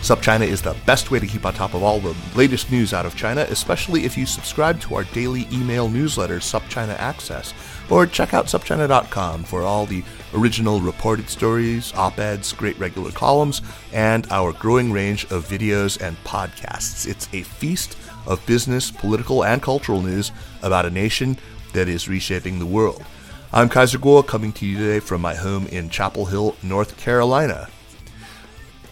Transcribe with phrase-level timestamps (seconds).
[0.00, 3.04] SupChina is the best way to keep on top of all the latest news out
[3.04, 7.52] of China, especially if you subscribe to our daily email newsletter, SupChina Access,
[7.90, 10.02] or check out supchina.com for all the
[10.34, 13.60] original reported stories, op eds, great regular columns,
[13.92, 17.06] and our growing range of videos and podcasts.
[17.06, 21.36] It's a feast of business, political, and cultural news about a nation
[21.74, 23.04] that is reshaping the world.
[23.52, 27.68] I'm Kaiser Kuo, coming to you today from my home in Chapel Hill, North Carolina.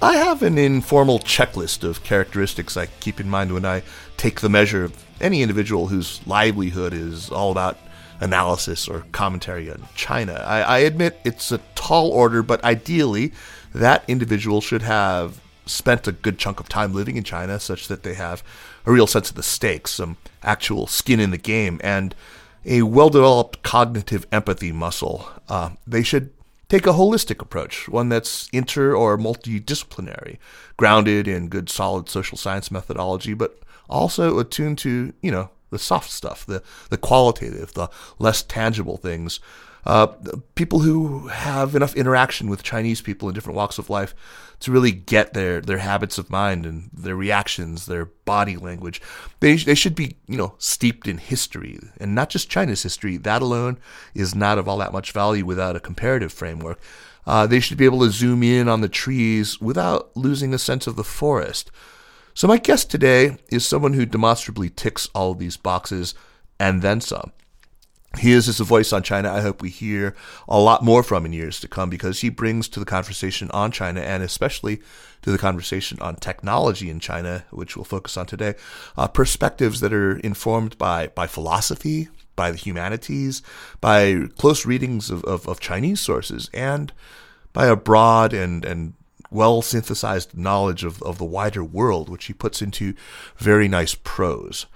[0.01, 3.83] I have an informal checklist of characteristics I keep in mind when I
[4.17, 7.77] take the measure of any individual whose livelihood is all about
[8.21, 10.35] analysis or commentary on China.
[10.47, 13.33] I, I admit it's a tall order, but ideally,
[13.75, 18.05] that individual should have spent a good chunk of time living in China such that
[18.05, 18.45] they have
[18.87, 22.15] a real sense of the stakes, some actual skin in the game, and
[22.65, 25.29] a well developed cognitive empathy muscle.
[25.49, 26.31] Uh, they should
[26.69, 30.39] take a holistic approach, one that's inter or multidisciplinary,
[30.77, 36.11] grounded in good solid social science methodology, but also attuned to, you know, the soft
[36.11, 39.41] stuff, the, the qualitative, the less tangible things.
[39.87, 40.09] Uh,
[40.55, 44.15] people who have enough interaction with Chinese people in different walks of life
[44.61, 49.01] to really get their, their habits of mind and their reactions, their body language.
[49.41, 53.17] They, they should be, you know, steeped in history and not just China's history.
[53.17, 53.79] That alone
[54.15, 56.81] is not of all that much value without a comparative framework.
[57.27, 60.87] Uh, they should be able to zoom in on the trees without losing a sense
[60.87, 61.71] of the forest.
[62.35, 66.15] So my guest today is someone who demonstrably ticks all of these boxes
[66.59, 67.33] and then some.
[68.17, 70.15] He is just a voice on China I hope we hear
[70.49, 73.71] a lot more from in years to come because he brings to the conversation on
[73.71, 74.81] China and especially
[75.23, 78.55] to the conversation on technology in China, which we'll focus on today,
[78.97, 83.43] uh, perspectives that are informed by, by philosophy, by the humanities,
[83.81, 86.93] by close readings of, of, of Chinese sources, and
[87.53, 88.95] by a broad and, and
[89.31, 92.95] well synthesized knowledge of, of the wider world, which he puts into
[93.37, 94.67] very nice prose.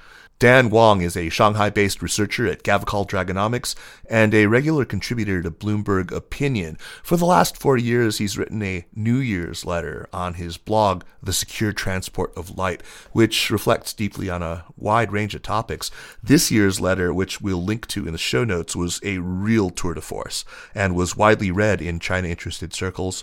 [0.43, 3.77] Dan Wang is a Shanghai based researcher at Gavekal Dragonomics
[4.11, 6.79] and a regular contributor to Bloomberg Opinion.
[7.05, 11.33] For the last four years, he's written a New Year's letter on his blog, The
[11.33, 12.83] Secure Transport of Light,
[13.13, 15.93] which reflects deeply on a wide range of topics.
[16.21, 19.95] This year's letter, which we'll link to in the show notes, was a real tour
[19.95, 20.45] de force
[20.75, 23.23] and was widely read in China interested circles.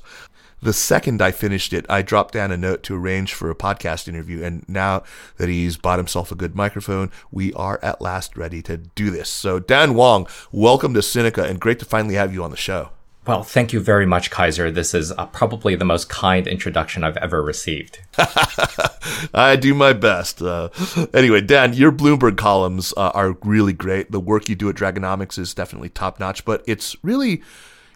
[0.61, 4.09] The second I finished it, I dropped down a note to arrange for a podcast
[4.09, 4.43] interview.
[4.43, 5.03] And now
[5.37, 9.29] that he's bought himself a good microphone, we are at last ready to do this.
[9.29, 12.89] So, Dan Wang, welcome to Sinica and great to finally have you on the show.
[13.25, 14.71] Well, thank you very much, Kaiser.
[14.71, 17.99] This is uh, probably the most kind introduction I've ever received.
[19.33, 20.41] I do my best.
[20.41, 20.69] Uh,
[21.13, 24.11] anyway, Dan, your Bloomberg columns uh, are really great.
[24.11, 27.43] The work you do at Dragonomics is definitely top notch, but it's really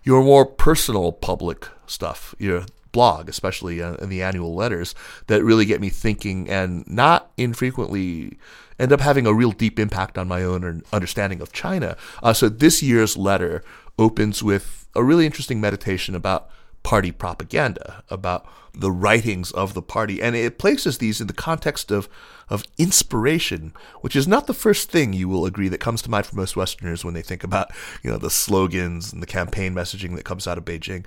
[0.04, 4.96] your more personal public stuff, your blog, especially uh, in the annual letters,
[5.28, 8.38] that really get me thinking and not infrequently
[8.80, 11.96] end up having a real deep impact on my own understanding of China.
[12.22, 13.64] Uh, so this year's letter
[14.00, 16.50] opens with a really interesting meditation about
[16.84, 21.92] party propaganda, about the writings of the party, and it places these in the context
[21.92, 22.10] of
[22.50, 26.26] of inspiration, which is not the first thing you will agree that comes to mind
[26.26, 27.72] for most Westerners when they think about
[28.04, 31.06] you know the slogans and the campaign messaging that comes out of Beijing.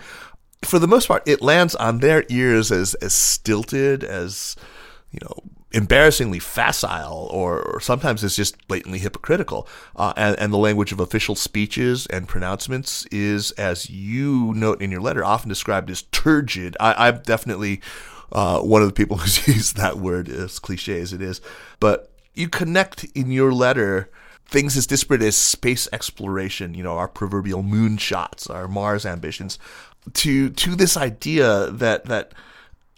[0.65, 4.57] For the most part, it lands on their ears as as stilted as
[5.11, 5.35] you know
[5.73, 9.69] embarrassingly facile or, or, sometimes it's just blatantly hypocritical.
[9.95, 14.91] Uh, and, and, the language of official speeches and pronouncements is, as you note in
[14.91, 16.77] your letter, often described as turgid.
[16.81, 17.83] I, am definitely
[18.33, 21.41] uh, one of the people who's used that word, as cliche as it is.
[21.79, 24.11] But you connect in your letter
[24.47, 29.59] things as disparate as space exploration, you know, our proverbial moon shots, our Mars ambitions,
[30.15, 32.33] to to this idea that that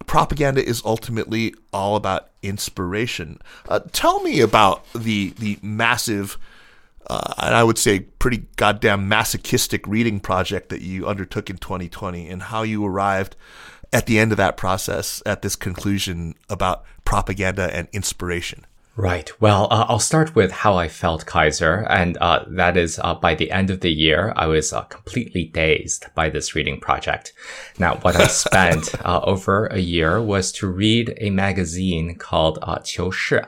[0.06, 3.40] propaganda is ultimately all about inspiration.
[3.69, 6.38] Uh, tell me about the the massive
[7.08, 12.28] uh, and I would say pretty goddamn masochistic reading project that you undertook in 2020
[12.28, 13.34] and how you arrived
[13.93, 18.66] at the end of that process at this conclusion about propaganda and inspiration.
[18.98, 19.30] Right.
[19.40, 21.86] Well, uh, I'll start with how I felt, Kaiser.
[21.88, 25.44] And uh, that is uh, by the end of the year, I was uh, completely
[25.44, 27.32] dazed by this reading project.
[27.78, 32.80] Now, what I spent uh, over a year was to read a magazine called uh,
[32.82, 33.46] 求是,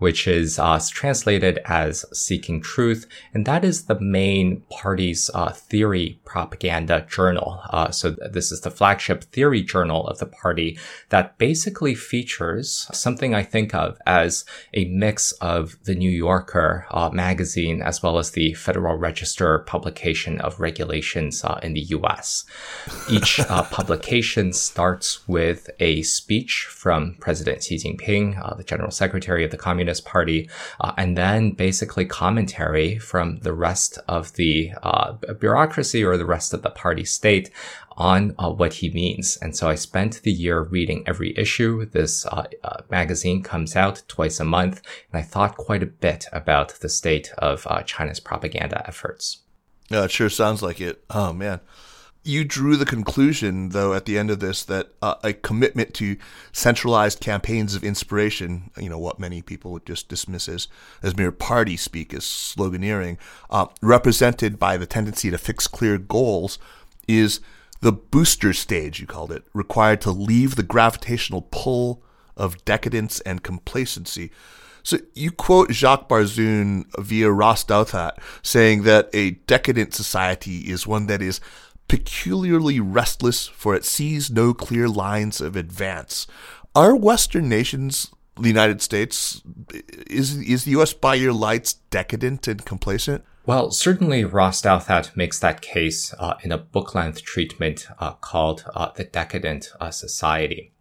[0.00, 3.06] which is uh, translated as Seeking Truth.
[3.32, 7.62] And that is the main party's theory propaganda journal.
[7.90, 13.44] so this is the flagship theory journal of the party that basically features something I
[13.44, 14.44] think of as
[14.74, 20.40] a mix of the New Yorker uh, magazine as well as the Federal Register publication
[20.40, 22.44] of regulations uh, in the US.
[23.08, 29.44] Each uh, publication starts with a speech from President Xi Jinping, uh, the General Secretary
[29.44, 30.48] of the Communist Party,
[30.80, 36.52] uh, and then basically commentary from the rest of the uh, bureaucracy or the rest
[36.52, 37.50] of the party state
[38.00, 39.36] on uh, what he means.
[39.42, 41.84] And so I spent the year reading every issue.
[41.84, 44.80] This uh, uh, magazine comes out twice a month,
[45.12, 49.42] and I thought quite a bit about the state of uh, China's propaganda efforts.
[49.90, 51.04] Yeah, it sure sounds like it.
[51.10, 51.60] Oh man.
[52.22, 56.18] You drew the conclusion, though, at the end of this, that uh, a commitment to
[56.52, 60.68] centralized campaigns of inspiration, you know, what many people would just dismiss as,
[61.02, 63.16] as mere party speak, as sloganeering,
[63.48, 66.58] uh, represented by the tendency to fix clear goals,
[67.08, 67.40] is
[67.80, 72.02] the booster stage, you called it, required to leave the gravitational pull
[72.36, 74.30] of decadence and complacency.
[74.82, 78.12] So you quote Jacques Barzun via Ross Douthat
[78.42, 81.40] saying that a decadent society is one that is
[81.88, 86.26] peculiarly restless for it sees no clear lines of advance.
[86.74, 89.42] Are Western nations, the United States,
[90.06, 93.24] is, is the US by your lights decadent and complacent?
[93.50, 98.64] Well, certainly Ross Douthat makes that case uh, in a book length treatment uh, called
[98.76, 100.72] uh, The Decadent uh, Society.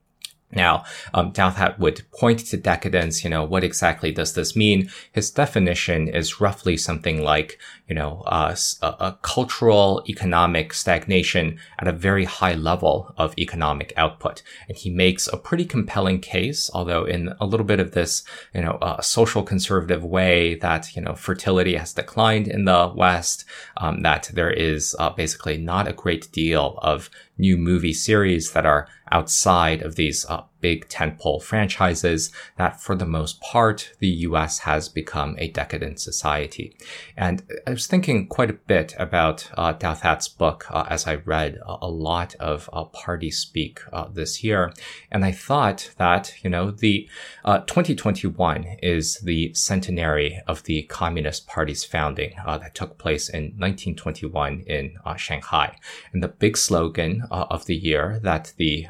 [0.51, 3.23] Now, um, Douthat would point to decadence.
[3.23, 4.91] You know, what exactly does this mean?
[5.11, 7.57] His definition is roughly something like,
[7.89, 13.91] you know, uh, a, a, cultural economic stagnation at a very high level of economic
[13.97, 14.43] output.
[14.67, 18.61] And he makes a pretty compelling case, although in a little bit of this, you
[18.61, 23.43] know, uh, social conservative way that, you know, fertility has declined in the West,
[23.77, 27.09] um, that there is uh, basically not a great deal of
[27.39, 33.05] new movie series that are outside of these uh, big tentpole franchises that for the
[33.05, 36.75] most part, the US has become a decadent society.
[37.15, 41.57] And I was thinking quite a bit about uh, Douthat's book uh, as I read
[41.65, 44.73] a, a lot of uh, party speak uh, this year.
[45.11, 47.09] And I thought that, you know, the
[47.45, 53.43] uh, 2021 is the centenary of the Communist Party's founding uh, that took place in
[53.57, 55.77] 1921 in uh, Shanghai.
[56.13, 58.87] And the big slogan of the year that the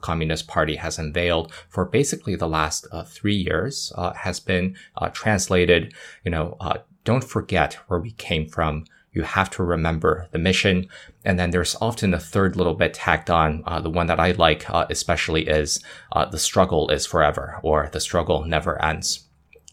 [0.00, 5.08] Communist Party has unveiled for basically the last uh, three years uh, has been uh,
[5.08, 5.92] translated,
[6.24, 8.84] you know, uh, don't forget where we came from.
[9.12, 10.88] You have to remember the mission.
[11.24, 13.62] And then there's often a third little bit tacked on.
[13.66, 15.80] Uh, the one that I like especially is
[16.30, 19.28] the struggle is forever or the struggle never ends.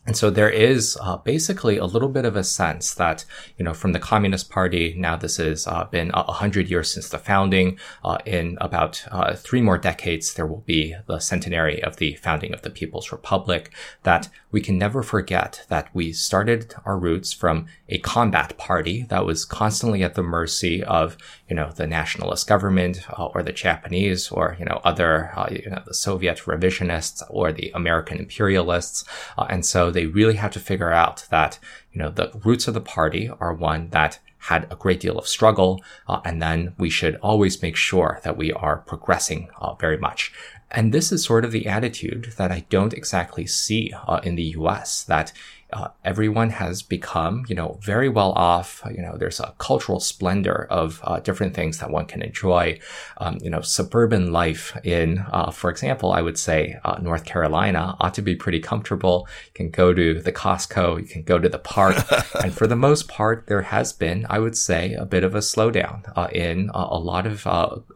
[0.05, 3.25] And so there is uh, basically a little bit of a sense that,
[3.57, 7.09] you know, from the Communist Party, now this has uh, been a hundred years since
[7.09, 7.77] the founding.
[8.03, 12.53] Uh, in about uh, three more decades, there will be the centenary of the founding
[12.53, 13.71] of the People's Republic.
[14.03, 19.25] That we can never forget that we started our roots from a combat party that
[19.25, 24.31] was constantly at the mercy of, you know, the nationalist government uh, or the Japanese
[24.31, 29.03] or, you know, other, uh, you know, the Soviet revisionists or the American imperialists.
[29.37, 31.59] and so they really have to figure out that,
[31.91, 35.27] you know, the roots of the party are one that had a great deal of
[35.27, 39.97] struggle, uh, and then we should always make sure that we are progressing uh, very
[39.97, 40.31] much.
[40.71, 44.55] And this is sort of the attitude that I don't exactly see uh, in the
[44.59, 45.33] US, that
[45.71, 48.81] uh, everyone has become, you know, very well off.
[48.90, 52.80] You know, there's a cultural splendor of uh, different things that one can enjoy.
[53.18, 57.95] Um, you know, suburban life in, uh, for example, I would say uh, North Carolina
[57.99, 59.28] ought to be pretty comfortable.
[59.47, 61.97] You can go to the Costco, you can go to the park,
[62.44, 65.40] and for the most part, there has been, I would say, a bit of a
[65.40, 67.45] slowdown uh, in uh, a lot of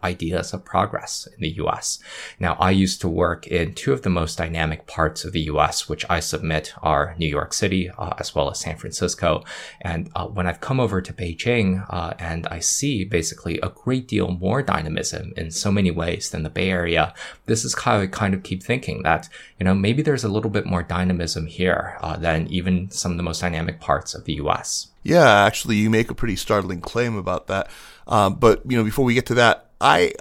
[0.03, 1.97] ideas of progress in the U.S.
[2.39, 5.89] Now, I used to work in two of the most dynamic parts of the U.S.,
[5.89, 9.29] which I submit are New York City City uh, as well as San Francisco.
[9.79, 14.05] And uh, when I've come over to Beijing uh, and I see basically a great
[14.13, 17.13] deal more dynamism in so many ways than the Bay Area,
[17.45, 19.29] this is how I kind of keep thinking that,
[19.59, 23.17] you know, maybe there's a little bit more dynamism here uh, than even some of
[23.17, 24.87] the most dynamic parts of the US.
[25.03, 27.69] Yeah, actually, you make a pretty startling claim about that.
[28.07, 30.13] Um, but you know, before we get to that, I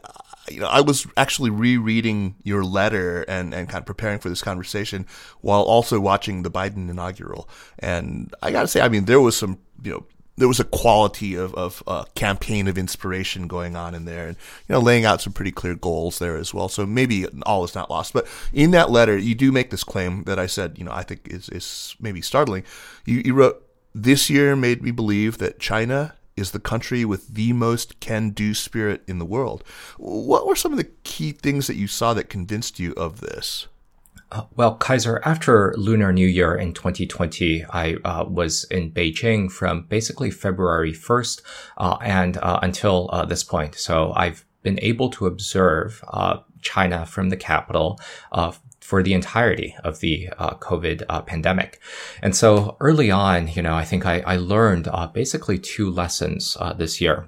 [0.48, 4.42] you know, I was actually rereading your letter and, and kind of preparing for this
[4.42, 5.06] conversation
[5.40, 7.48] while also watching the Biden inaugural.
[7.78, 10.06] And I got to say, I mean, there was some, you know,
[10.36, 14.36] there was a quality of, of uh, campaign of inspiration going on in there and,
[14.66, 16.68] you know, laying out some pretty clear goals there as well.
[16.68, 18.12] So maybe all is not lost.
[18.12, 21.02] But in that letter, you do make this claim that I said, you know, I
[21.02, 22.64] think is, is maybe startling.
[23.04, 23.62] You, you wrote,
[23.94, 28.54] this year made me believe that China is the country with the most can do
[28.54, 29.64] spirit in the world.
[29.98, 33.68] What were some of the key things that you saw that convinced you of this?
[34.30, 39.82] Uh, well, Kaiser, after Lunar New Year in 2020, I uh, was in Beijing from
[39.82, 41.42] basically February 1st
[41.76, 43.74] uh, and uh, until uh, this point.
[43.74, 48.00] So I've been able to observe uh, China from the capital
[48.92, 51.80] for the entirety of the uh, COVID uh, pandemic.
[52.20, 56.58] And so early on, you know, I think I, I learned uh, basically two lessons
[56.60, 57.26] uh, this year.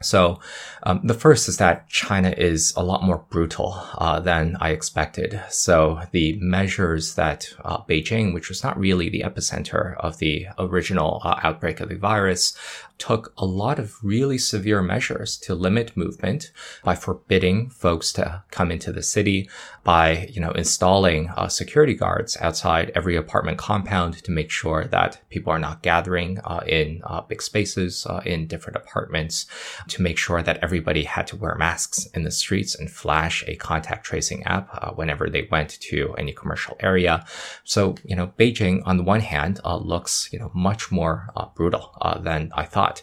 [0.00, 0.38] So
[0.84, 5.40] um, the first is that China is a lot more brutal uh, than I expected.
[5.50, 11.20] So the measures that uh, Beijing, which was not really the epicenter of the original
[11.24, 12.56] uh, outbreak of the virus,
[13.02, 16.52] took a lot of really severe measures to limit movement
[16.84, 19.50] by forbidding folks to come into the city,
[19.82, 25.20] by you know installing uh, security guards outside every apartment compound to make sure that
[25.30, 29.46] people are not gathering uh, in uh, big spaces uh, in different apartments,
[29.88, 33.56] to make sure that everybody had to wear masks in the streets and flash a
[33.56, 37.24] contact tracing app uh, whenever they went to any commercial area.
[37.64, 41.98] So you know Beijing on the one hand uh, looks you know much more brutal
[42.20, 43.02] than I thought not.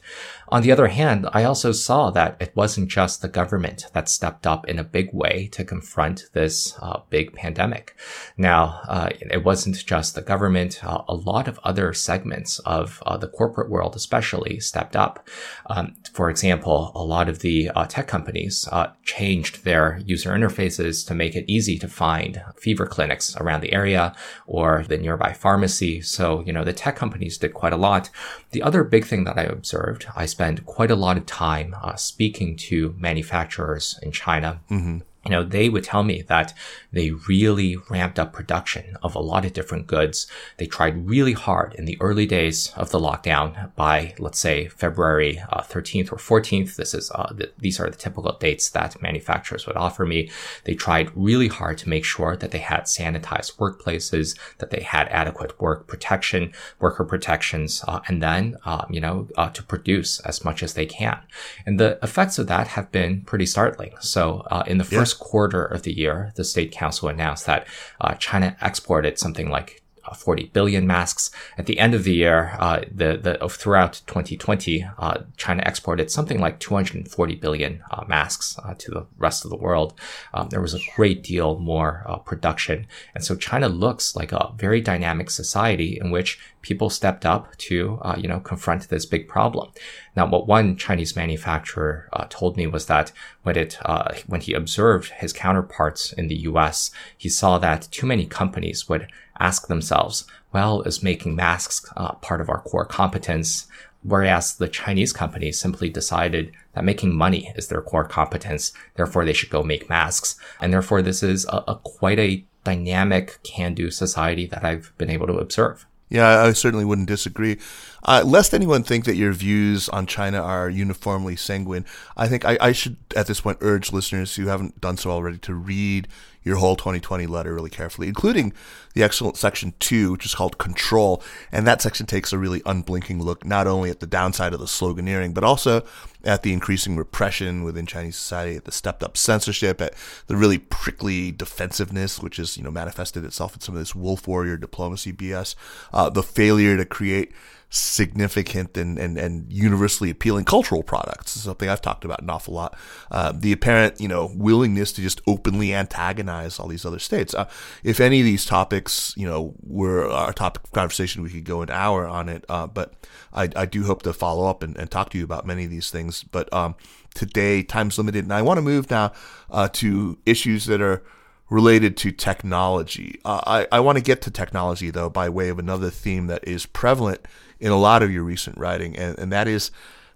[0.51, 4.47] On the other hand, I also saw that it wasn't just the government that stepped
[4.47, 7.95] up in a big way to confront this uh, big pandemic.
[8.35, 10.83] Now, uh, it wasn't just the government.
[10.83, 15.27] Uh, a lot of other segments of uh, the corporate world, especially, stepped up.
[15.67, 21.05] Um, for example, a lot of the uh, tech companies uh, changed their user interfaces
[21.07, 24.15] to make it easy to find fever clinics around the area
[24.47, 26.01] or the nearby pharmacy.
[26.01, 28.09] So, you know, the tech companies did quite a lot.
[28.49, 31.97] The other big thing that I observed, I spent quite a lot of time uh,
[31.97, 34.61] speaking to manufacturers in China.
[34.71, 36.53] Mm-hmm you know, they would tell me that
[36.91, 40.27] they really ramped up production of a lot of different goods.
[40.57, 45.41] They tried really hard in the early days of the lockdown by, let's say, February
[45.51, 46.75] uh, 13th or 14th.
[46.75, 50.31] This is, uh, the, these are the typical dates that manufacturers would offer me.
[50.63, 55.09] They tried really hard to make sure that they had sanitized workplaces, that they had
[55.09, 60.45] adequate work protection, worker protections, uh, and then, um, you know, uh, to produce as
[60.45, 61.19] much as they can.
[61.65, 63.93] And the effects of that have been pretty startling.
[63.99, 67.67] So, uh, in the first quarter of the year, the State Council announced that
[68.01, 71.29] uh, China exported something like uh, 40 billion masks.
[71.57, 76.39] At the end of the year, uh, the, the, throughout 2020, uh, China exported something
[76.39, 79.93] like 240 billion uh, masks uh, to the rest of the world.
[80.33, 82.87] Um, there was a great deal more uh, production.
[83.13, 87.99] And so China looks like a very dynamic society in which people stepped up to,
[88.17, 89.71] you know, confront this big problem.
[90.19, 93.79] Now, what one Chinese manufacturer told me was that when it,
[94.27, 99.07] when he observed his counterparts in the US, he saw that too many companies would
[99.39, 103.67] ask themselves, well, is making masks uh, part of our core competence?
[104.03, 108.73] Whereas the Chinese companies simply decided that making money is their core competence.
[108.95, 110.35] Therefore, they should go make masks.
[110.59, 115.27] And therefore, this is a, a quite a dynamic can-do society that I've been able
[115.27, 115.85] to observe.
[116.09, 117.59] Yeah, I certainly wouldn't disagree.
[118.03, 122.57] Uh, lest anyone think that your views on China are uniformly sanguine, I think I,
[122.61, 126.07] I, should at this point urge listeners who haven't done so already to read
[126.43, 128.53] your whole 2020 letter really carefully, including
[128.93, 131.21] the excellent section two, which is called Control.
[131.51, 134.65] And that section takes a really unblinking look not only at the downside of the
[134.65, 135.83] sloganeering, but also
[136.23, 139.93] at the increasing repression within Chinese society, at the stepped up censorship, at
[140.27, 144.27] the really prickly defensiveness, which has, you know, manifested itself in some of this wolf
[144.27, 145.55] warrior diplomacy BS,
[145.93, 147.31] uh, the failure to create
[147.69, 151.31] significant and, and, and universally appealing cultural products.
[151.31, 152.75] something I've talked about an awful lot.
[153.11, 157.35] Uh, the apparent, you know, willingness to just openly antagonize all these other states.
[157.35, 157.47] Uh,
[157.83, 161.61] if any of these topics, you know, were our topic of conversation, we could go
[161.61, 162.43] an hour on it.
[162.49, 162.93] Uh, but
[163.31, 165.69] I, I do hope to follow up and, and talk to you about many of
[165.69, 166.23] these things.
[166.23, 166.75] But um,
[167.13, 169.13] today, time's limited, and I want to move now
[169.51, 171.03] uh, to issues that are
[171.51, 173.19] related to technology.
[173.25, 176.47] Uh, I, I want to get to technology, though, by way of another theme that
[176.47, 177.21] is prevalent
[177.59, 179.71] in a lot of your recent writing, and, and that is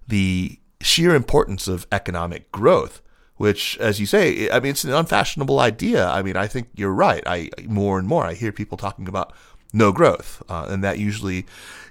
[0.07, 3.01] the sheer importance of economic growth.
[3.35, 6.07] Which, as you say, I mean, it's an unfashionable idea.
[6.07, 7.23] I mean, I think you're right.
[7.25, 9.33] I more and more I hear people talking about
[9.73, 11.45] no growth, uh, and that usually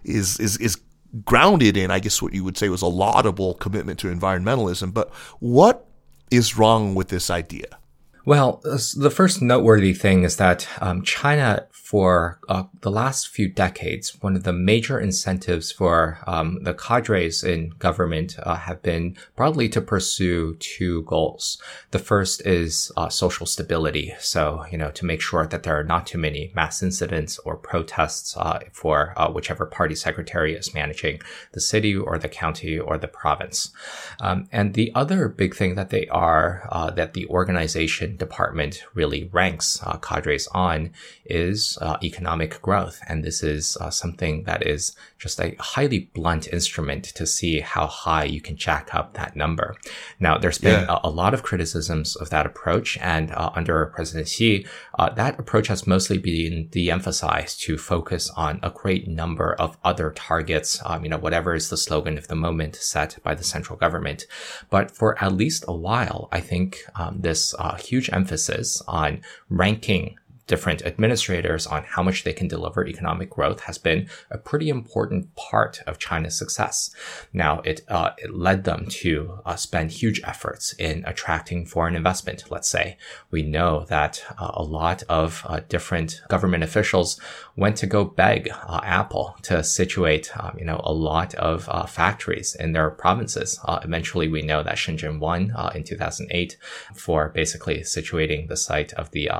[0.04, 0.80] is is is
[1.24, 4.94] grounded in, I guess, what you would say was a laudable commitment to environmentalism.
[4.94, 5.86] But what
[6.30, 7.78] is wrong with this idea?
[8.24, 14.16] Well, the first noteworthy thing is that um, China for uh, the last few decades,
[14.22, 19.68] one of the major incentives for um, the cadres in government uh, have been broadly
[19.68, 21.60] to pursue two goals.
[21.90, 24.14] The first is uh, social stability.
[24.20, 27.56] So, you know, to make sure that there are not too many mass incidents or
[27.56, 31.20] protests uh, for uh, whichever party secretary is managing
[31.52, 33.70] the city or the county or the province.
[34.18, 39.28] Um, and the other big thing that they are, uh, that the organization department really
[39.32, 40.90] ranks cadres on
[41.24, 43.00] is uh, economic growth.
[43.08, 47.86] And this is uh, something that is just a highly blunt instrument to see how
[47.86, 49.76] high you can jack up that number.
[50.18, 50.98] Now, there's been yeah.
[51.02, 52.98] a, a, lot of criticisms of that approach.
[52.98, 54.66] And uh, under President Xi,
[54.98, 60.10] uh, that approach has mostly been de-emphasized to focus on a great number of other
[60.10, 63.78] targets, um, you know, whatever is the slogan of the moment set by the central
[63.78, 64.26] government.
[64.70, 70.16] But for at least a while, I think um, this uh, huge emphasis on ranking
[70.46, 75.34] different administrators on how much they can deliver economic growth has been a pretty important
[75.36, 76.90] part of China's success.
[77.32, 82.50] Now, it, uh, it led them to uh, spend huge efforts in attracting foreign investment.
[82.50, 82.98] Let's say
[83.30, 87.20] we know that uh, a lot of uh, different government officials
[87.56, 91.86] went to go beg uh, Apple to situate, um, you know, a lot of uh,
[91.86, 93.58] factories in their provinces.
[93.68, 96.56] eventually, we know that Shenzhen won in 2008
[96.94, 99.30] for basically situating the site of the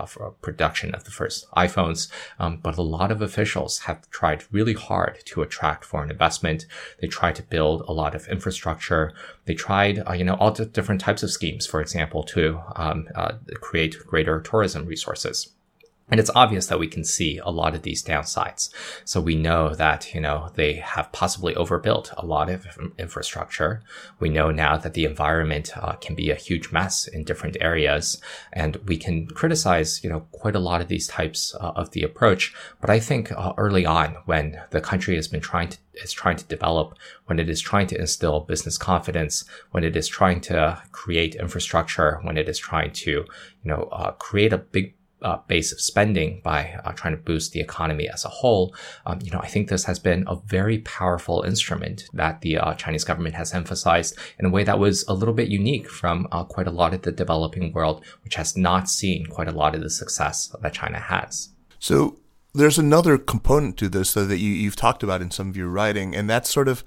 [0.40, 2.08] production of the first iPhones.
[2.38, 6.66] Um, but a lot of officials have tried really hard to attract foreign investment.
[7.00, 9.12] They tried to build a lot of infrastructure.
[9.44, 13.32] They tried, uh, you know, all different types of schemes, for example, to um, uh,
[13.60, 15.52] create greater tourism resources.
[16.10, 18.70] And it's obvious that we can see a lot of these downsides.
[19.04, 22.66] So we know that, you know, they have possibly overbuilt a lot of
[22.98, 23.82] infrastructure.
[24.20, 28.20] We know now that the environment uh, can be a huge mess in different areas.
[28.52, 32.02] And we can criticize, you know, quite a lot of these types uh, of the
[32.02, 32.52] approach.
[32.80, 36.36] But I think uh, early on, when the country has been trying to is trying
[36.36, 40.82] to develop, when it is trying to instill business confidence, when it is trying to
[40.90, 43.26] create infrastructure, when it is trying to, you
[43.64, 47.60] know, uh, create a big uh, base of spending by uh, trying to boost the
[47.60, 48.74] economy as a whole,
[49.06, 52.74] um, you know, I think this has been a very powerful instrument that the uh,
[52.74, 56.44] Chinese government has emphasized in a way that was a little bit unique from uh,
[56.44, 59.80] quite a lot of the developing world, which has not seen quite a lot of
[59.80, 61.50] the success that China has.
[61.78, 62.18] So
[62.54, 65.68] there's another component to this though, that you, have talked about in some of your
[65.68, 66.84] writing, and that's sort of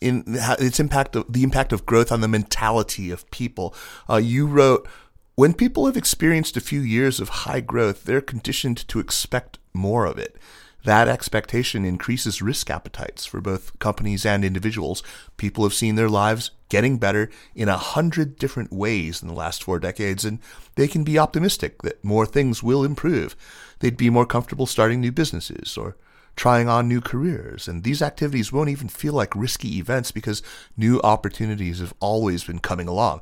[0.00, 3.74] in its impact, the impact of growth on the mentality of people.
[4.10, 4.88] Uh, you wrote
[5.34, 10.04] when people have experienced a few years of high growth, they're conditioned to expect more
[10.04, 10.36] of it.
[10.84, 15.02] That expectation increases risk appetites for both companies and individuals.
[15.36, 19.62] People have seen their lives getting better in a hundred different ways in the last
[19.62, 20.40] four decades, and
[20.74, 23.36] they can be optimistic that more things will improve.
[23.78, 25.96] They'd be more comfortable starting new businesses or
[26.34, 27.68] trying on new careers.
[27.68, 30.42] And these activities won't even feel like risky events because
[30.76, 33.20] new opportunities have always been coming along.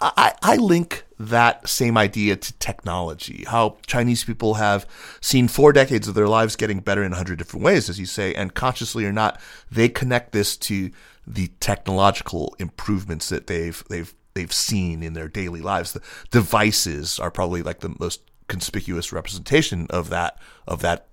[0.00, 4.86] I, I link that same idea to technology, how Chinese people have
[5.20, 8.06] seen four decades of their lives getting better in a hundred different ways, as you
[8.06, 10.90] say, and consciously or not, they connect this to
[11.26, 15.92] the technological improvements that they've, they've, they've seen in their daily lives.
[15.92, 21.06] The devices are probably like the most conspicuous representation of that, of that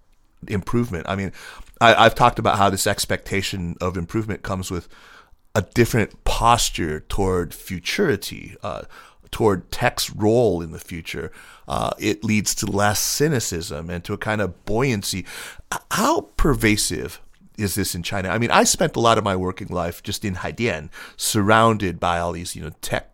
[0.48, 1.06] improvement.
[1.08, 1.32] I mean,
[1.82, 4.88] I, have talked about how this expectation of improvement comes with
[5.56, 8.84] a different posture toward futurity, uh,
[9.32, 11.32] toward tech's role in the future.
[11.68, 15.26] Uh, it leads to less cynicism and to a kind of buoyancy.
[15.92, 17.22] How pervasive
[17.58, 18.30] is this in China?
[18.30, 22.20] I mean, I spent a lot of my working life just in Haidian, surrounded by
[22.20, 23.09] all these, you know, tech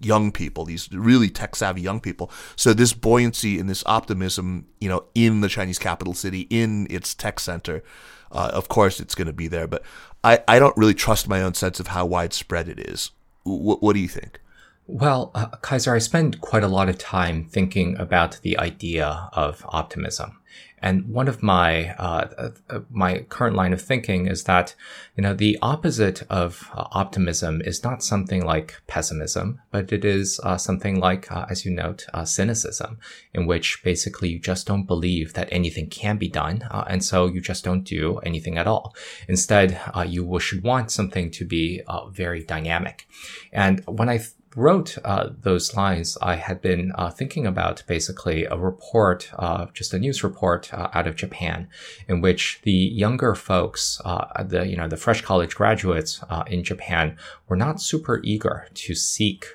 [0.00, 2.30] young people, these really tech savvy young people.
[2.56, 7.14] So this buoyancy and this optimism, you know, in the Chinese capital city, in its
[7.14, 7.82] tech center,
[8.30, 9.66] uh, of course it's going to be there.
[9.66, 9.82] But
[10.24, 13.10] I, I don't really trust my own sense of how widespread it is.
[13.44, 14.40] W- what do you think?
[14.86, 19.64] Well, uh, Kaiser, I spend quite a lot of time thinking about the idea of
[19.68, 20.38] optimism.
[20.82, 24.74] And one of my uh, uh, my current line of thinking is that
[25.16, 30.40] you know the opposite of uh, optimism is not something like pessimism, but it is
[30.42, 32.98] uh, something like, uh, as you note, uh, cynicism,
[33.32, 37.40] in which basically you just don't believe that anything can be done, and so you
[37.40, 38.94] just don't do anything at all.
[39.28, 43.06] Instead, you should want something to be very dynamic.
[43.52, 44.20] And when I
[44.56, 49.94] wrote uh, those lines, I had been uh, thinking about basically a report, uh, just
[49.94, 51.68] a news report uh, out of Japan,
[52.08, 56.62] in which the younger folks, uh, the you know the fresh college graduates uh, in
[56.62, 57.16] Japan,
[57.48, 59.46] were not super eager to seek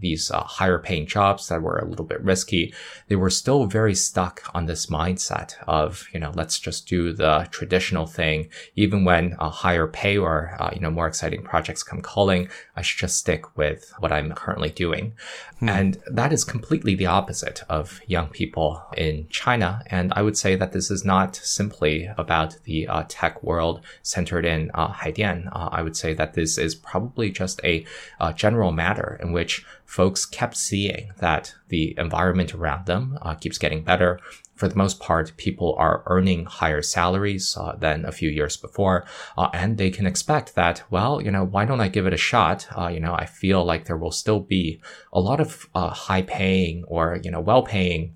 [0.00, 2.72] these higher paying jobs that were a little bit risky.
[3.08, 7.48] They were still very stuck on this mindset of you know let's just do the
[7.50, 12.48] traditional thing, even when a higher pay or you know more exciting projects come calling.
[12.74, 14.32] I should just stick with what I'm
[14.74, 15.12] doing.
[15.60, 15.68] Hmm.
[15.68, 19.82] And that is completely the opposite of young people in China.
[19.86, 24.44] And I would say that this is not simply about the uh, tech world centered
[24.44, 25.48] in uh, Haidian.
[25.48, 27.84] Uh, I would say that this is probably just a
[28.20, 33.58] uh, general matter in which folks kept seeing that the environment around them uh, keeps
[33.58, 34.20] getting better
[34.56, 39.04] for the most part, people are earning higher salaries uh, than a few years before,
[39.36, 40.82] uh, and they can expect that.
[40.90, 42.66] Well, you know, why don't I give it a shot?
[42.76, 44.80] Uh, you know, I feel like there will still be
[45.12, 48.15] a lot of uh, high-paying or you know well-paying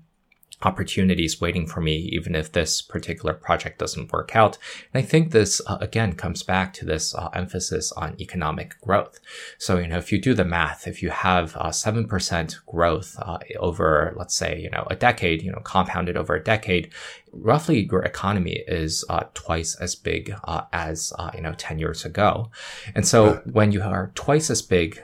[0.63, 4.57] opportunities waiting for me, even if this particular project doesn't work out.
[4.93, 9.19] And I think this, uh, again, comes back to this uh, emphasis on economic growth.
[9.57, 13.39] So, you know, if you do the math, if you have uh, 7% growth uh,
[13.59, 16.91] over, let's say, you know, a decade, you know, compounded over a decade,
[17.31, 22.51] roughly your economy is uh, twice as big uh, as, you know, 10 years ago.
[22.95, 25.01] And so when you are twice as big,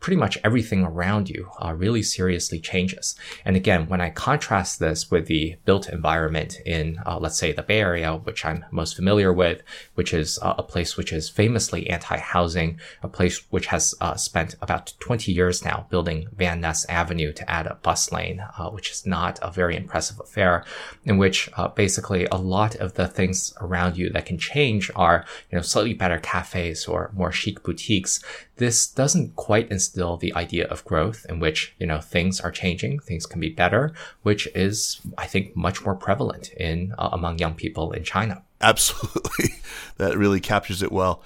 [0.00, 3.14] pretty much everything around you uh, really seriously changes.
[3.44, 7.62] And again, when I contrast this with the built environment in, uh, let's say, the
[7.62, 9.62] Bay Area, which I'm most familiar with,
[9.94, 14.56] which is uh, a place which is famously anti-housing, a place which has uh, spent
[14.62, 18.90] about 20 years now building Van Ness Avenue to add a bus lane, uh, which
[18.90, 20.64] is not a very impressive affair,
[21.04, 25.26] in which uh, basically a lot of the things around you that can change are,
[25.50, 28.22] you know, slightly better cafes or more chic boutiques
[28.60, 32.98] this doesn't quite instill the idea of growth in which, you know, things are changing,
[32.98, 37.54] things can be better, which is, I think, much more prevalent in uh, among young
[37.54, 38.42] people in China.
[38.60, 39.54] Absolutely.
[39.96, 41.22] that really captures it well.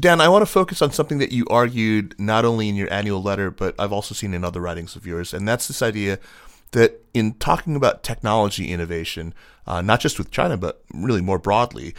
[0.00, 3.22] Dan, I want to focus on something that you argued not only in your annual
[3.22, 6.18] letter, but I've also seen in other writings of yours, and that's this idea
[6.70, 9.34] that in talking about technology innovation,
[9.66, 11.94] uh, not just with China, but really more broadly,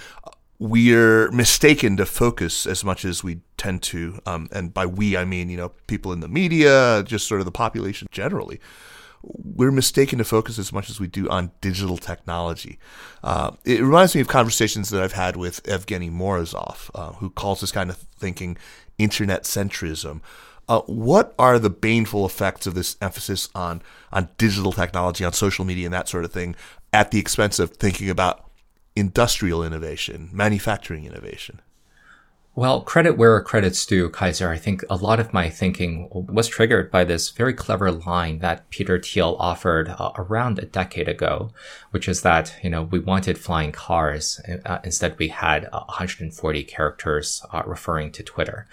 [0.60, 4.19] we're mistaken to focus as much as we tend to.
[4.26, 7.45] Um, and by we, I mean, you know, people in the media, just sort of
[7.45, 8.60] the population generally.
[9.22, 12.78] We're mistaken to focus as much as we do on digital technology.
[13.24, 17.62] Uh, it reminds me of conversations that I've had with Evgeny Morozov, uh, who calls
[17.62, 18.58] this kind of thinking
[18.98, 20.22] internet centrism.
[20.69, 25.65] Uh, what are the baneful effects of this emphasis on on digital technology, on social
[25.65, 26.56] media, and that sort of thing,
[26.93, 28.48] at the expense of thinking about
[28.99, 31.62] industrial innovation, manufacturing innovation?
[32.55, 34.49] Well, credit where credit's due, Kaiser.
[34.49, 38.69] I think a lot of my thinking was triggered by this very clever line that
[38.69, 41.51] Peter Thiel offered uh, around a decade ago,
[41.91, 44.41] which is that, you know, we wanted flying cars.
[44.65, 48.67] Uh, instead, we had 140 characters uh, referring to Twitter.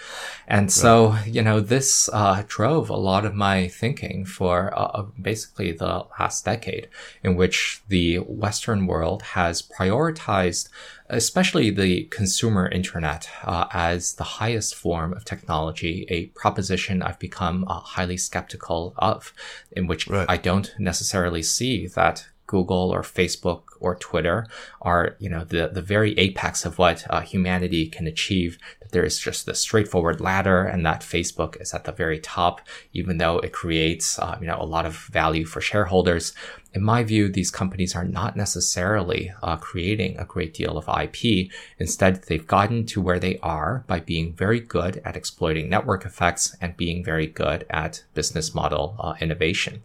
[0.48, 1.26] And so, right.
[1.26, 6.46] you know, this uh, drove a lot of my thinking for uh, basically the last
[6.46, 6.88] decade
[7.22, 10.70] in which the Western world has prioritized
[11.08, 17.64] especially the consumer internet uh, as the highest form of technology, a proposition I've become
[17.68, 19.32] uh, highly skeptical of,
[19.72, 20.26] in which right.
[20.28, 24.46] I don't necessarily see that Google or Facebook or Twitter
[24.80, 28.58] are, you know, the, the very apex of what uh, humanity can achieve.
[28.80, 32.60] That there is just the straightforward ladder and that Facebook is at the very top,
[32.92, 36.32] even though it creates, uh, you know, a lot of value for shareholders
[36.76, 41.50] in my view, these companies are not necessarily uh, creating a great deal of IP.
[41.78, 46.54] Instead, they've gotten to where they are by being very good at exploiting network effects
[46.60, 49.80] and being very good at business model uh, innovation.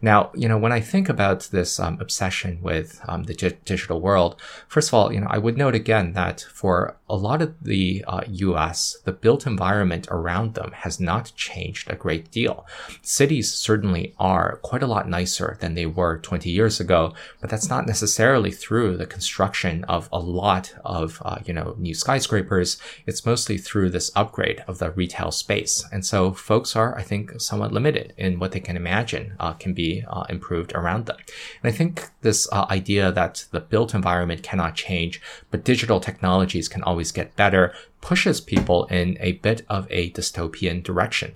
[0.00, 4.00] Now, you know, when I think about this um, obsession with um, the di- digital
[4.00, 4.34] world,
[4.66, 8.04] first of all, you know, I would note again that for a lot of the
[8.08, 12.66] uh, US, the built environment around them has not changed a great deal.
[13.00, 17.68] Cities certainly are quite a lot nicer than they were 20 years ago, but that's
[17.68, 22.78] not necessarily through the construction of a lot of, uh, you know, new skyscrapers.
[23.06, 25.84] It's mostly through this upgrade of the retail space.
[25.92, 29.74] And so folks are, I think, somewhat limited in what they can imagine uh, can
[29.74, 31.18] be uh, improved around them.
[31.62, 36.68] And I think this uh, idea that the built environment cannot change, but digital technologies
[36.68, 41.34] can always get better pushes people in a bit of a dystopian direction.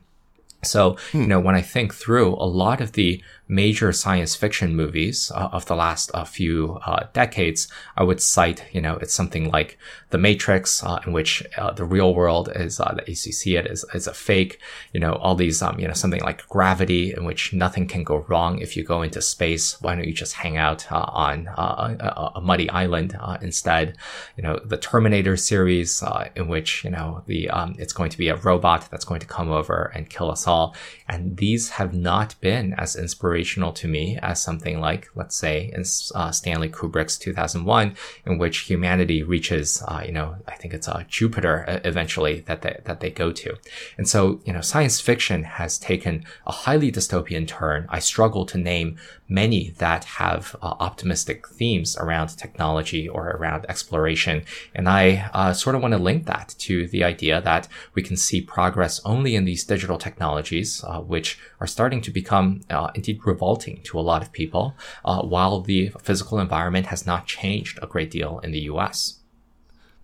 [0.62, 5.30] So, you know, when I think through a lot of the major science fiction movies
[5.34, 9.50] uh, of the last uh, few uh, decades, I would cite, you know, it's something
[9.50, 9.78] like
[10.10, 13.84] The Matrix, uh, in which uh, the real world is, that you see it as,
[13.94, 14.60] as a fake,
[14.92, 18.24] you know, all these, um, you know, something like Gravity, in which nothing can go
[18.28, 19.80] wrong if you go into space.
[19.80, 23.96] Why don't you just hang out on a, a, muddy island instead?
[24.36, 26.02] You know, the Terminator series,
[26.34, 29.26] in which, you know, the, um, it's going to be a robot that's going to
[29.26, 30.74] come over and kill us all.
[31.08, 35.84] And these have not been as inspirational to me as something like, let's say, in
[36.14, 41.04] uh, Stanley Kubrick's 2001, in which humanity reaches, uh, you know, I think it's uh,
[41.08, 43.56] Jupiter uh, eventually that they, that they go to.
[43.96, 47.86] And so, you know, science fiction has taken a highly dystopian turn.
[47.88, 48.96] I struggle to name
[49.28, 54.44] many that have uh, optimistic themes around technology or around exploration.
[54.74, 58.16] And I uh, sort of want to link that to the idea that we can
[58.16, 63.20] see progress only in these digital technologies, uh, which are starting to become uh, indeed
[63.24, 67.86] revolting to a lot of people, uh, while the physical environment has not changed a
[67.86, 69.20] great deal in the U.S.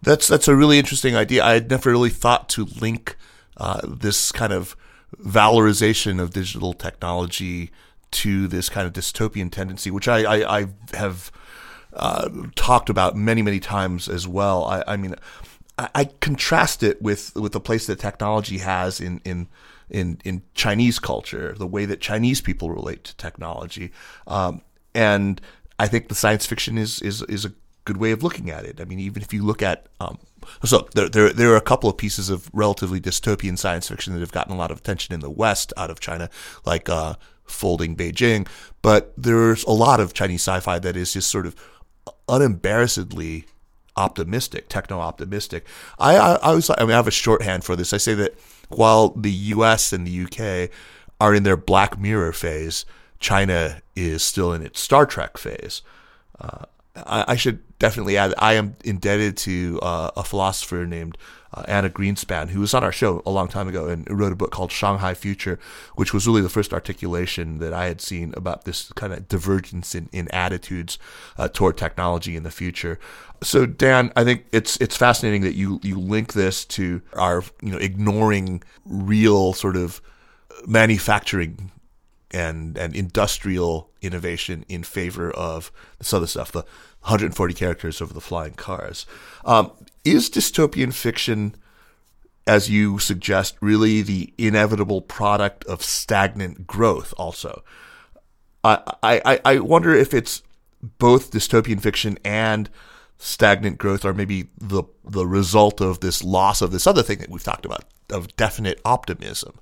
[0.03, 1.45] That's that's a really interesting idea.
[1.45, 3.17] I had never really thought to link
[3.57, 4.77] uh, this kind of
[5.21, 7.71] valorization of digital technology
[8.13, 11.33] to this kind of dystopian tendency, which I, I, I have
[11.93, 14.65] uh, talked about many, many times as well.
[14.65, 15.15] I, I mean,
[15.79, 19.49] I, I, contrast it with, with the place that technology has in, in
[19.91, 23.93] in in Chinese culture, the way that Chinese people relate to technology,
[24.27, 24.63] um,
[24.95, 25.41] and
[25.79, 27.53] I think the science fiction is is is a
[27.85, 28.81] good way of looking at it.
[28.81, 30.19] I mean, even if you look at um,
[30.65, 34.21] so there, there there are a couple of pieces of relatively dystopian science fiction that
[34.21, 36.31] have gotten a lot of attention in the West out of China,
[36.65, 38.47] like uh, Folding Beijing,
[38.81, 41.55] but there's a lot of Chinese sci-fi that is just sort of
[42.29, 43.45] unembarrassedly
[43.97, 45.67] optimistic, techno optimistic.
[45.99, 47.93] I, I, I I mean I have a shorthand for this.
[47.93, 48.35] I say that
[48.69, 50.71] while the US and the UK
[51.21, 52.85] are in their Black Mirror phase,
[53.21, 55.83] China is still in its Star Trek phase.
[56.41, 56.65] Uh,
[56.97, 61.17] I, I, should definitely add I am indebted to uh, a philosopher named
[61.55, 64.37] uh, Anna Greenspan, who was on our show a long time ago and wrote a
[64.37, 65.59] book called Shanghai Future,
[65.97, 69.95] which was really the first articulation that I had seen about this kind of divergence
[69.95, 70.99] in, in attitudes
[71.37, 72.99] uh, toward technology in the future.
[73.43, 77.73] So, Dan, I think it's it's fascinating that you you link this to our you
[77.73, 80.01] know ignoring real sort of
[80.67, 81.71] manufacturing
[82.31, 86.65] and and industrial innovation in favor of this other stuff, the
[87.03, 89.07] 140 characters over the flying cars.
[89.45, 89.73] Um,
[90.05, 91.55] is dystopian fiction,
[92.47, 97.15] as you suggest, really the inevitable product of stagnant growth?
[97.17, 97.63] Also,
[98.65, 100.43] I I, I wonder if it's
[100.99, 102.69] both dystopian fiction and
[103.19, 107.31] stagnant growth are maybe the the result of this loss of this other thing that
[107.31, 109.59] we've talked about of definite optimism.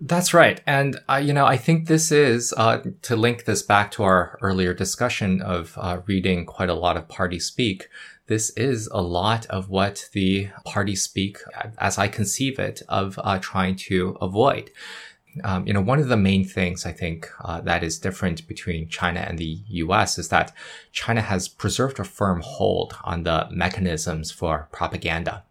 [0.00, 0.60] That's right.
[0.64, 4.38] And, uh, you know, I think this is, uh, to link this back to our
[4.40, 7.88] earlier discussion of uh, reading quite a lot of party speak,
[8.28, 11.38] this is a lot of what the party speak,
[11.78, 14.70] as I conceive it, of uh, trying to avoid.
[15.42, 18.88] Um, you know, one of the main things I think uh, that is different between
[18.88, 20.18] China and the U.S.
[20.18, 20.52] is that
[20.92, 25.44] China has preserved a firm hold on the mechanisms for propaganda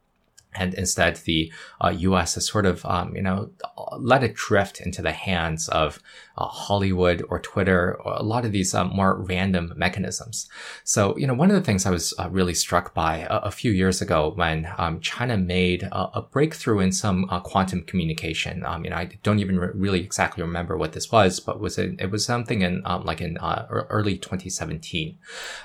[0.56, 1.52] and instead the
[1.84, 2.36] uh, U.S.
[2.36, 3.50] has sort of um, you know
[3.98, 6.00] let it drift into the hands of
[6.38, 10.50] uh, Hollywood or Twitter or a lot of these um, more random mechanisms.
[10.84, 13.52] So you know one of the things I was uh, really struck by a, a,
[13.52, 18.66] few years ago when um, China made a, a, breakthrough in some uh, quantum communication.
[18.66, 21.78] Um, you know I don't even re- really exactly remember what this was, but was
[21.78, 25.18] it, it was something in um, like in uh, early 2017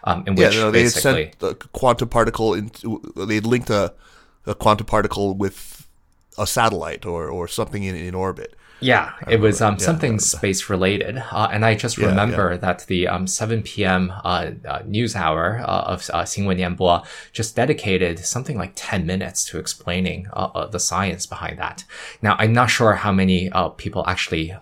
[0.04, 3.94] um, in which yeah, no, they had sent the quantum particle into they linked a
[4.46, 5.86] a quantum particle with
[6.38, 8.54] a satellite or, or something in, in orbit.
[8.82, 12.56] Yeah, it was um, yeah, something space related, uh, and I just remember yeah, yeah.
[12.58, 14.12] that the um, 7 p.m.
[14.24, 20.26] Uh, uh, news hour uh, of uh, just dedicated something like 10 minutes to explaining
[20.32, 21.84] uh, uh, the science behind that.
[22.20, 24.54] Now, I'm not sure how many people actually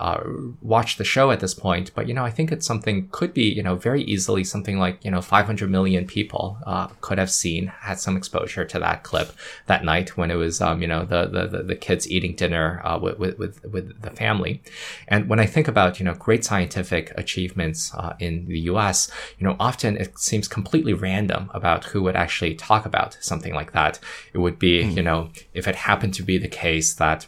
[0.61, 3.43] watch the show at this point, but you know, I think it's something could be
[3.43, 6.57] you know very easily something like you know 500 million people
[7.01, 9.31] could have seen had some exposure to that clip
[9.67, 13.17] that night when it was um, you know the, the the kids eating dinner with
[13.17, 14.61] with with the family.
[15.07, 19.47] And when I think about, you know, great scientific achievements uh, in the US, you
[19.47, 23.99] know, often it seems completely random about who would actually talk about something like that.
[24.33, 24.95] It would be, mm.
[24.95, 27.27] you know, if it happened to be the case that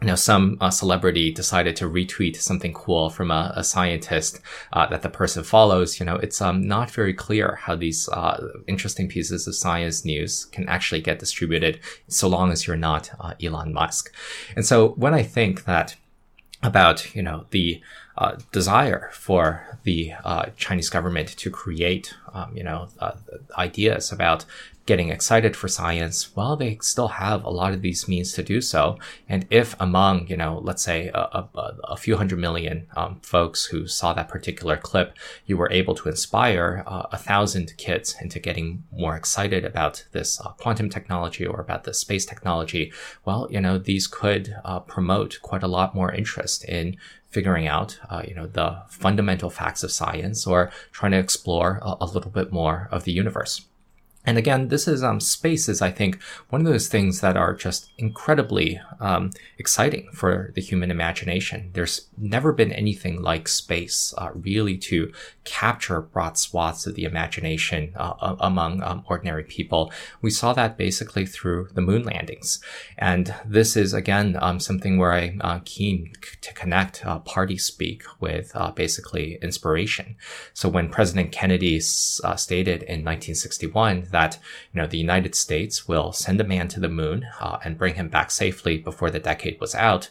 [0.00, 4.40] you know, some uh, celebrity decided to retweet something cool from a, a scientist
[4.72, 8.46] uh, that the person follows, you know, it's um, not very clear how these uh,
[8.68, 13.34] interesting pieces of science news can actually get distributed so long as you're not uh,
[13.42, 14.14] Elon Musk.
[14.54, 15.96] And so when I think that
[16.62, 17.80] about you know the
[18.16, 23.12] uh, desire for the uh, Chinese government to create um, you know uh,
[23.56, 24.44] ideas about
[24.88, 28.58] getting excited for science, well, they still have a lot of these means to do
[28.62, 28.98] so.
[29.28, 33.66] And if among, you know, let's say a, a, a few hundred million um, folks
[33.66, 38.38] who saw that particular clip, you were able to inspire uh, a thousand kids into
[38.38, 42.90] getting more excited about this uh, quantum technology or about the space technology,
[43.26, 46.96] well, you know, these could uh, promote quite a lot more interest in
[47.28, 51.96] figuring out, uh, you know, the fundamental facts of science or trying to explore a,
[52.00, 53.67] a little bit more of the universe.
[54.28, 57.54] And again, this is um, space is I think one of those things that are
[57.54, 61.70] just incredibly um, exciting for the human imagination.
[61.72, 65.10] There's never been anything like space uh, really to
[65.44, 69.90] capture broad swaths of the imagination uh, among um, ordinary people.
[70.20, 72.62] We saw that basically through the moon landings,
[72.98, 76.12] and this is again um, something where I'm uh, keen
[76.42, 80.16] to connect uh, party speak with uh, basically inspiration.
[80.52, 84.38] So when President Kennedy uh, stated in 1961 that that,
[84.72, 87.94] you know, the United States will send a man to the moon uh, and bring
[87.94, 90.08] him back safely before the decade was out.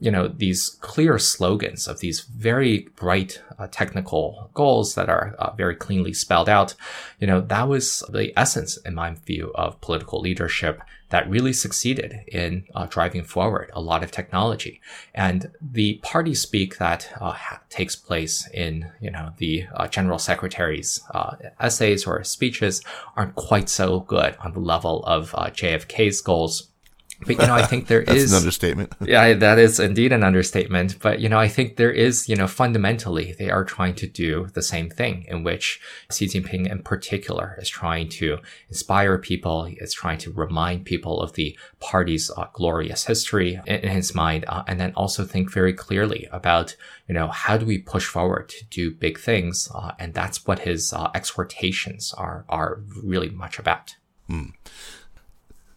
[0.00, 5.52] You know, these clear slogans of these very bright uh, technical goals that are uh,
[5.52, 6.74] very cleanly spelled out,
[7.20, 12.24] you know, that was the essence, in my view, of political leadership that really succeeded
[12.26, 14.80] in uh, driving forward a lot of technology.
[15.14, 17.36] And the party speak that uh,
[17.68, 22.82] takes place in, you know, the uh, general secretary's uh, essays or speeches
[23.16, 26.70] aren't quite so good on the level of JFK's goals
[27.20, 28.92] but you know, I think there is an understatement.
[29.00, 30.98] yeah, that is indeed an understatement.
[31.00, 34.48] But you know, I think there is, you know, fundamentally they are trying to do
[34.54, 39.92] the same thing in which Xi Jinping in particular is trying to inspire people, is
[39.92, 44.64] trying to remind people of the party's uh, glorious history in, in his mind, uh,
[44.66, 46.76] and then also think very clearly about,
[47.08, 50.60] you know, how do we push forward to do big things, uh, and that's what
[50.60, 53.96] his uh, exhortations are are really much about.
[54.28, 54.50] Hmm.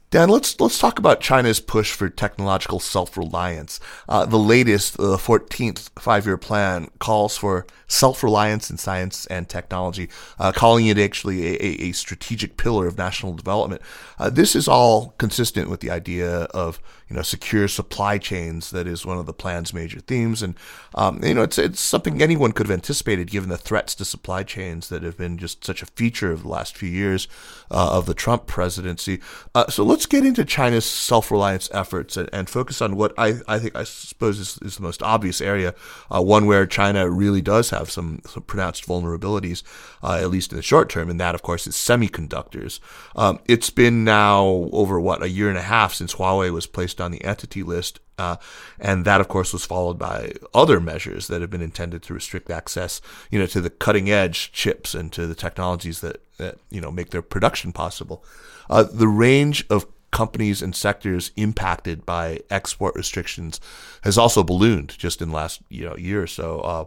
[0.10, 3.82] Dan, let's let's talk about China's push for technological self-reliance.
[4.08, 10.08] Uh, the latest, the 14th five-year plan, calls for self-reliance in science and technology,
[10.40, 13.82] uh, calling it actually a, a, strategic pillar of national development.
[14.18, 18.72] Uh, this is all consistent with the idea of you know secure supply chains.
[18.72, 20.56] That is one of the plan's major themes, and
[20.96, 24.44] um, you know it's it's something anyone could have anticipated given the threats to supply
[24.44, 27.28] chains that have been just such a feature of the last few years
[27.72, 29.20] uh, of the Trump presidency.
[29.54, 33.60] Uh, so let's get into China's self-reliance efforts and, and, focus on what I, I
[33.60, 35.76] think I suppose is, is the most obvious area,
[36.10, 39.64] uh, one where China really does have some, some pronounced vulnerabilities,
[40.02, 42.80] uh, at least in the short term, and that of course is semiconductors.
[43.16, 46.97] Um, it's been now over what a year and a half since Huawei was placed
[47.02, 48.00] on the entity list.
[48.18, 48.38] Uh,
[48.80, 52.50] and that, of course, was followed by other measures that have been intended to restrict
[52.50, 56.82] access, you know, to the cutting edge chips and to the technologies that, that you
[56.82, 58.24] know, make their production possible.
[58.70, 63.60] Uh, the range of companies and sectors impacted by export restrictions
[64.04, 66.60] has also ballooned just in the last you know year or so.
[66.62, 66.86] Uh,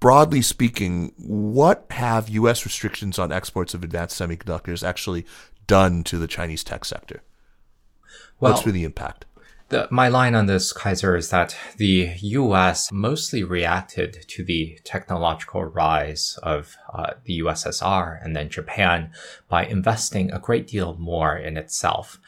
[0.00, 2.64] broadly speaking, what have U.S.
[2.64, 5.24] restrictions on exports of advanced semiconductors actually
[5.66, 7.22] done to the Chinese tech sector?
[8.40, 9.24] Well, What's been the impact?
[9.68, 12.92] The, my line on this, Kaiser, is that the U.S.
[12.92, 19.10] mostly reacted to the technological rise of uh, the USSR and then Japan
[19.48, 22.20] by investing a great deal more in itself.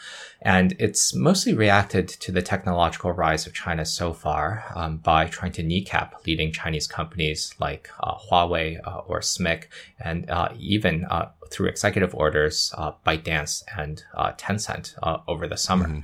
[0.42, 5.53] And it's mostly reacted to the technological rise of China so far um, by trying
[5.53, 9.64] to kneecap leading Chinese companies like uh, Huawei uh, or SMIC,
[10.01, 14.02] and uh, even uh, through executive orders, uh, ByteDance and
[14.37, 14.94] Tencent
[15.26, 15.88] over the summer.
[15.88, 16.00] Mm-hmm.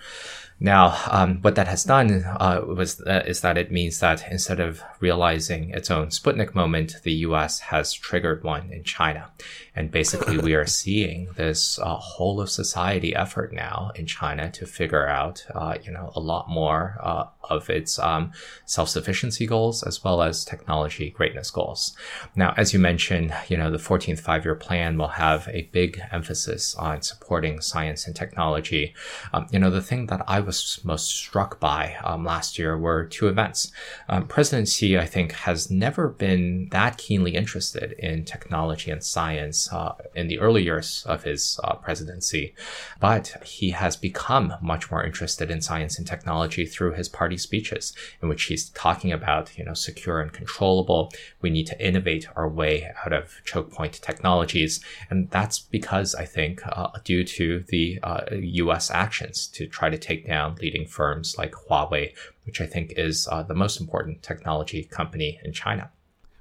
[0.60, 4.60] Now, um, what that has done uh, was uh, is that it means that instead
[4.60, 7.58] of realizing its own Sputnik moment, the U.S.
[7.58, 9.30] has triggered one in China,
[9.74, 14.64] and basically we are seeing this uh, whole of society effort now in China to
[14.64, 18.32] figure out, uh, you know, a lot more uh, of its um,
[18.64, 21.96] self-sufficiency goals as well as technology greatness goals.
[22.36, 26.74] Now, as you mentioned, you know, the 14th five-year plan will have a big emphasis
[26.76, 28.94] on supporting science and technology.
[29.32, 33.04] Um, you know, the thing that I was most struck by um, last year were
[33.04, 33.72] two events.
[34.08, 39.72] Um, President Xi, I think, has never been that keenly interested in technology and science
[39.72, 42.54] uh, in the early years of his uh, presidency,
[43.00, 47.92] but he has become much more interested in science and technology through his party speeches,
[48.22, 51.12] in which he's talking about, you know, secure and controllable.
[51.40, 54.80] We need to innovate our way out of choke point technologies,
[55.10, 58.00] and that's because I think uh, due to the
[58.32, 58.90] U.S.
[58.90, 62.14] Uh, actions to try to take down leading firms like Huawei,
[62.44, 65.90] which I think is uh, the most important technology company in China.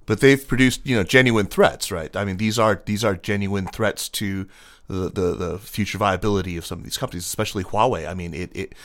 [0.05, 2.15] But they've produced, you know, genuine threats, right?
[2.15, 4.47] I mean, these are these are genuine threats to
[4.87, 8.07] the, the, the future viability of some of these companies, especially Huawei.
[8.07, 8.75] I mean, it, it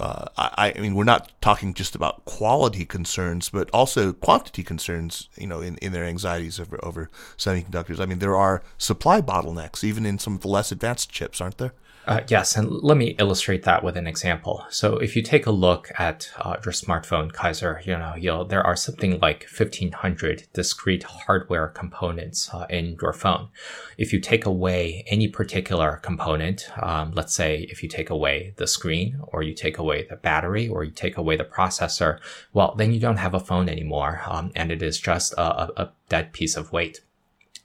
[0.00, 5.28] uh, I, I mean, we're not talking just about quality concerns, but also quantity concerns,
[5.36, 8.00] you know, in, in their anxieties over, over semiconductors.
[8.00, 11.58] I mean, there are supply bottlenecks, even in some of the less advanced chips, aren't
[11.58, 11.74] there?
[12.06, 14.66] Uh, yes, and let me illustrate that with an example.
[14.68, 18.62] So if you take a look at uh, your smartphone, Kaiser, you know, you'll, there
[18.62, 23.48] are something like 1500 discrete hardware components uh, in your phone.
[23.96, 28.66] If you take away any particular component, um, let's say if you take away the
[28.66, 32.18] screen or you take away the battery or you take away the processor,
[32.52, 34.20] well, then you don't have a phone anymore.
[34.26, 37.00] Um, and it is just a, a dead piece of weight.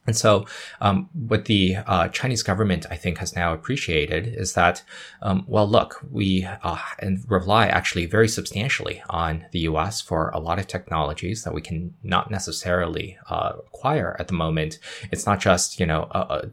[0.09, 0.47] And so,
[0.81, 4.81] um, what the uh, Chinese government, I think, has now appreciated is that,
[5.21, 10.01] um, well, look, we uh, and rely actually very substantially on the U.S.
[10.01, 14.79] for a lot of technologies that we can not necessarily uh, acquire at the moment.
[15.11, 16.01] It's not just you know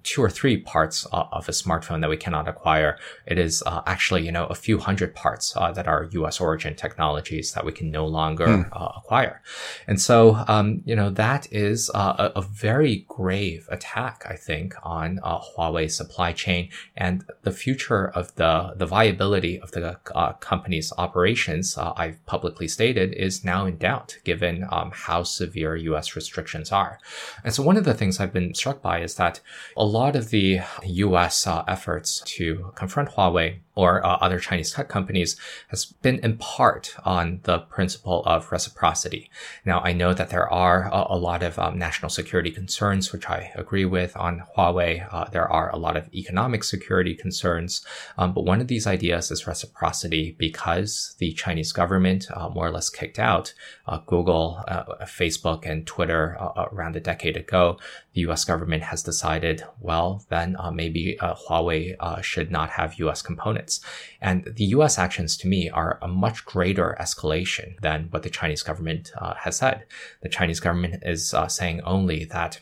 [0.03, 2.99] two or three parts of a smartphone that we cannot acquire.
[3.25, 6.43] It is uh, actually you know a few hundred parts uh, that are U.S.
[6.43, 8.99] origin technologies that we can no longer mm.
[8.99, 9.41] acquire.
[9.87, 15.21] And so, um, you know, that is a, a very great attack, I think, on
[15.23, 20.93] uh, Huawei's supply chain and the future of the the viability of the uh, company's
[20.99, 21.77] operations.
[21.77, 26.17] Uh, I've publicly stated is now in doubt, given um, how severe U.S.
[26.17, 26.99] restrictions are.
[27.45, 29.41] And so, one of the things I've been struck by is that
[29.77, 31.47] a lot of the U.S.
[31.47, 35.37] Uh, efforts to confront Huawei or uh, other Chinese tech companies
[35.69, 39.31] has been in part on the principle of reciprocity.
[39.65, 43.29] Now, I know that there are a, a lot of um, national security concerns, which
[43.29, 45.07] I agree with on Huawei.
[45.13, 47.85] Uh, there are a lot of economic security concerns,
[48.19, 52.71] um, but one of these ideas is reciprocity because the Chinese government uh, more or
[52.71, 53.55] less kicked out
[53.87, 57.79] uh, Google, uh, Facebook, and Twitter uh, around a decade ago.
[58.15, 58.45] The U.S.
[58.45, 63.21] government has decided, well, then maybe Huawei should not have U.S.
[63.21, 63.81] components.
[64.23, 68.63] And the US actions to me are a much greater escalation than what the Chinese
[68.63, 69.85] government has said.
[70.23, 72.61] The Chinese government is saying only that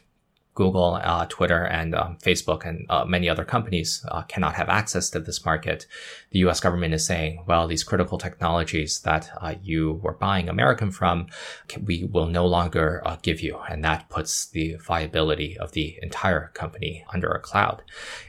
[0.55, 5.11] Google, uh, Twitter, and um, Facebook, and uh, many other companies uh, cannot have access
[5.11, 5.87] to this market.
[6.31, 6.61] The U.S.
[6.61, 11.27] government is saying, "Well, these critical technologies that uh, you were buying American from,
[11.83, 16.53] we will no longer uh, give you," and that puts the viability of the entire
[16.55, 17.83] company under a cloud.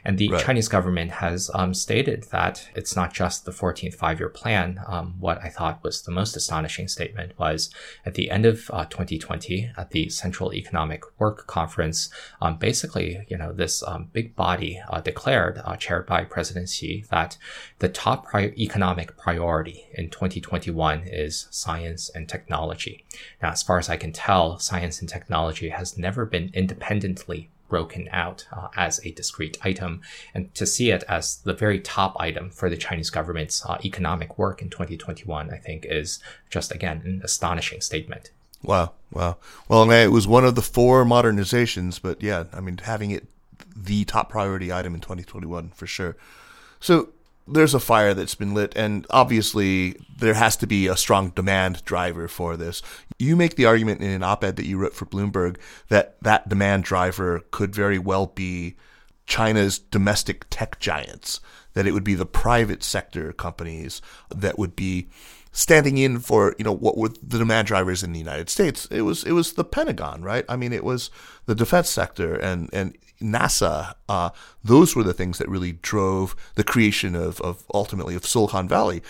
[0.04, 0.44] And the right.
[0.44, 4.80] Chinese government has um, stated that it's not just the 14th five-year plan.
[4.88, 7.72] Um, what I thought was the most astonishing statement was
[8.04, 12.10] at the end of 2020 uh, at the Central Economic Work Conference
[12.40, 17.04] um, basically, you know, this um, big body uh, declared, uh, chaired by President Xi,
[17.10, 17.38] that
[17.78, 23.04] the top pri- economic priority in 2021 is science and technology.
[23.42, 28.08] Now, as far as I can tell, science and technology has never been independently broken
[28.12, 30.00] out uh, as a discrete item
[30.34, 34.38] and to see it as the very top item for the Chinese government's uh, economic
[34.38, 38.30] work in 2021, I think is just again an astonishing statement.
[38.66, 39.36] Wow, wow.
[39.68, 43.28] Well, it was one of the four modernizations, but yeah, I mean, having it
[43.76, 46.16] the top priority item in 2021 for sure.
[46.80, 47.10] So
[47.46, 51.84] there's a fire that's been lit, and obviously there has to be a strong demand
[51.84, 52.82] driver for this.
[53.18, 55.58] You make the argument in an op-ed that you wrote for Bloomberg
[55.88, 58.74] that that demand driver could very well be
[59.26, 61.40] China's domestic tech giants,
[61.74, 64.02] that it would be the private sector companies
[64.34, 65.08] that would be
[65.56, 68.86] standing in for you know what were the demand drivers in the United States.
[68.90, 70.44] It was it was the Pentagon, right?
[70.48, 71.10] I mean, it was
[71.46, 73.94] the defense sector and and NASA.
[74.08, 74.30] Uh,
[74.62, 79.02] those were the things that really drove the creation of of ultimately of Silicon Valley.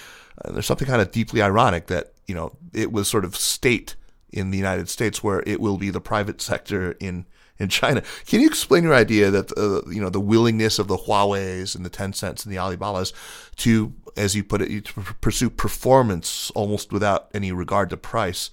[0.44, 3.96] There's something kind of deeply ironic that you know it was sort of state
[4.30, 7.26] in the United States where it will be the private sector in
[7.58, 8.02] in China.
[8.26, 11.84] Can you explain your idea that uh, you know the willingness of the Huawei's and
[11.84, 13.12] the Tencents and the Alibabas
[13.56, 18.50] to, as you put it, to pursue performance almost without any regard to price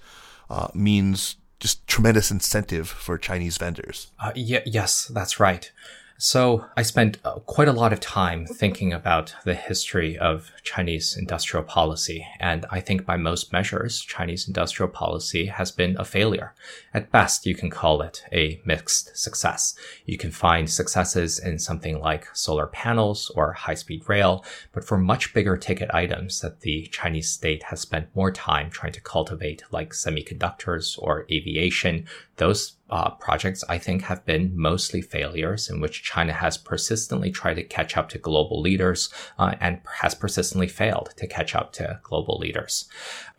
[0.50, 4.12] uh, means just tremendous incentive for Chinese vendors?
[4.20, 5.72] Uh, y- yes, that's right.
[6.16, 11.16] So I spent uh, quite a lot of time thinking about the history of Chinese
[11.16, 16.54] industrial policy, and I think by most measures, Chinese industrial policy has been a failure.
[16.94, 19.74] At best, you can call it a mixed success.
[20.06, 25.34] You can find successes in something like solar panels or high-speed rail, but for much
[25.34, 29.90] bigger ticket items that the Chinese state has spent more time trying to cultivate, like
[29.90, 32.06] semiconductors or aviation,
[32.36, 37.54] those uh, projects, I think, have been mostly failures in which China has persistently tried
[37.54, 41.98] to catch up to global leaders uh, and has persistently failed to catch up to
[42.04, 42.88] global leaders.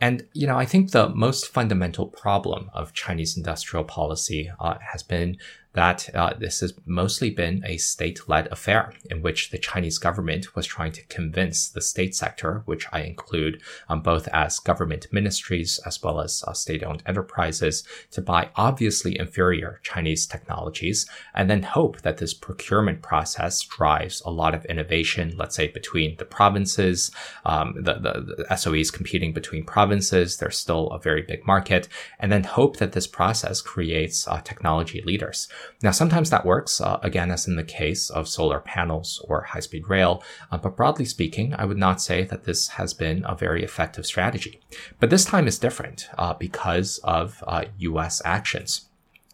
[0.01, 5.03] And, you know, I think the most fundamental problem of Chinese industrial policy uh, has
[5.03, 5.37] been
[5.75, 10.65] that uh, this has mostly been a state-led affair in which the Chinese government was
[10.65, 16.01] trying to convince the state sector, which I include um, both as government ministries as
[16.01, 22.17] well as uh, state-owned enterprises, to buy obviously inferior Chinese technologies, and then hope that
[22.17, 27.11] this procurement process drives a lot of innovation, let's say between the provinces,
[27.45, 32.31] um, the, the, the SOEs competing between provinces, there's still a very big market, and
[32.31, 35.49] then hope that this process creates uh, technology leaders.
[35.81, 39.59] Now, sometimes that works, uh, again, as in the case of solar panels or high
[39.59, 40.23] speed rail.
[40.51, 44.05] Uh, but broadly speaking, I would not say that this has been a very effective
[44.05, 44.61] strategy.
[44.99, 47.43] But this time is different uh, because of
[47.77, 48.84] US uh, actions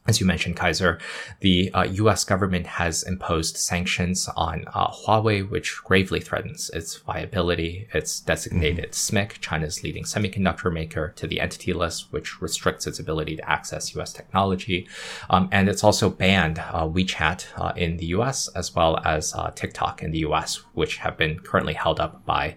[0.08, 0.97] as you mentioned, Kaiser,
[1.41, 2.24] the uh, U.S.
[2.24, 7.88] government has imposed sanctions on uh, Huawei, which gravely threatens its viability.
[7.93, 9.18] It's designated mm-hmm.
[9.18, 13.93] SMIC, China's leading semiconductor maker, to the entity list, which restricts its ability to access
[13.93, 14.12] U.S.
[14.12, 14.88] technology.
[15.30, 18.49] Um, and it's also banned uh, WeChat uh, in the U.S.
[18.56, 22.56] as well as uh, TikTok in the U.S., which have been currently held up by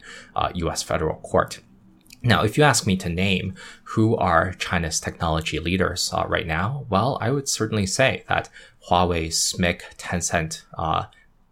[0.55, 0.83] U.S.
[0.83, 1.61] Uh, federal court.
[2.27, 6.87] Now, if you ask me to name who are China's technology leaders uh, right now,
[6.89, 8.49] well, I would certainly say that
[8.89, 11.05] Huawei, SMIC, Tencent, uh,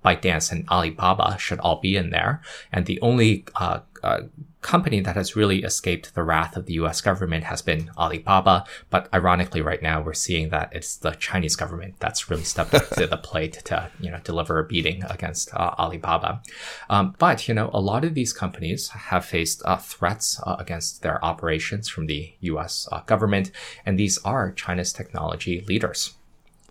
[0.03, 2.41] ByteDance, and Alibaba should all be in there.
[2.73, 4.21] And the only uh, uh
[4.63, 8.65] company that has really escaped the wrath of the US government has been Alibaba.
[8.89, 12.89] But ironically, right now, we're seeing that it's the Chinese government that's really stepped up
[12.91, 16.41] to the plate to, you know, deliver a beating against uh, Alibaba.
[16.89, 21.03] Um, but, you know, a lot of these companies have faced uh, threats uh, against
[21.03, 23.51] their operations from the US uh, government.
[23.85, 26.15] And these are China's technology leaders.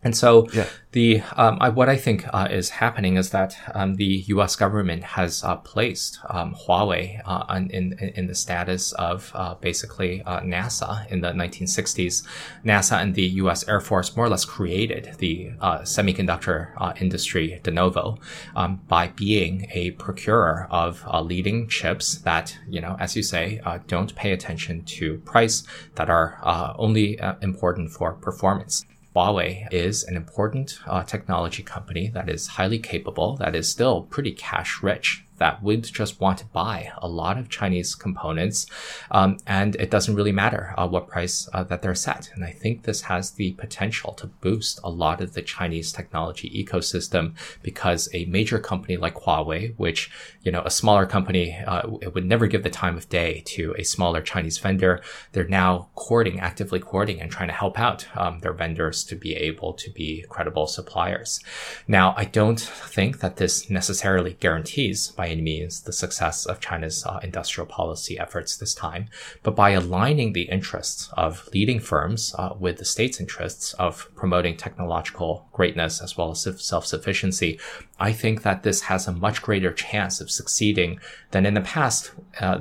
[0.03, 0.67] And so yeah.
[0.93, 4.55] the um, I, what I think uh, is happening is that um, the U.S.
[4.55, 10.23] government has uh, placed um, Huawei uh, in, in, in the status of uh, basically
[10.23, 12.25] uh, NASA in the 1960s.
[12.65, 13.67] NASA and the U.S.
[13.67, 18.17] Air Force more or less created the uh, semiconductor industry de novo
[18.55, 24.15] um, by being a procurer of leading chips that you know, as you say, don't
[24.15, 25.63] pay attention to price,
[25.95, 26.39] that are
[26.77, 28.85] only important for performance.
[29.15, 34.31] Huawei is an important uh, technology company that is highly capable, that is still pretty
[34.31, 38.67] cash rich that would just want to buy a lot of Chinese components.
[39.09, 42.29] Um, and it doesn't really matter uh, what price uh, that they're set.
[42.35, 46.47] And I think this has the potential to boost a lot of the Chinese technology
[46.63, 47.33] ecosystem
[47.63, 50.11] because a major company like Huawei, which,
[50.43, 53.83] you know, a smaller company, uh, would never give the time of day to a
[53.83, 55.01] smaller Chinese vendor.
[55.31, 59.33] They're now courting, actively courting and trying to help out um, their vendors to be
[59.35, 61.39] able to be credible suppliers.
[61.87, 67.05] Now, I don't think that this necessarily guarantees by any means the success of China's
[67.05, 69.07] uh, industrial policy efforts this time,
[69.43, 74.57] but by aligning the interests of leading firms uh, with the state's interests of promoting
[74.57, 77.59] technological greatness as well as self-sufficiency,
[77.99, 80.99] I think that this has a much greater chance of succeeding
[81.31, 82.59] than in the past uh,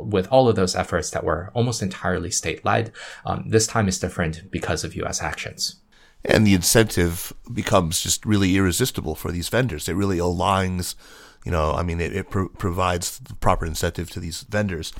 [0.00, 2.92] with all of those efforts that were almost entirely state-led.
[3.24, 5.22] Um, this time is different because of U.S.
[5.22, 5.76] actions
[6.24, 9.88] and the incentive becomes just really irresistible for these vendors.
[9.88, 10.94] It really aligns
[11.44, 14.92] you know, I mean, it, it pro- provides the proper incentive to these vendors.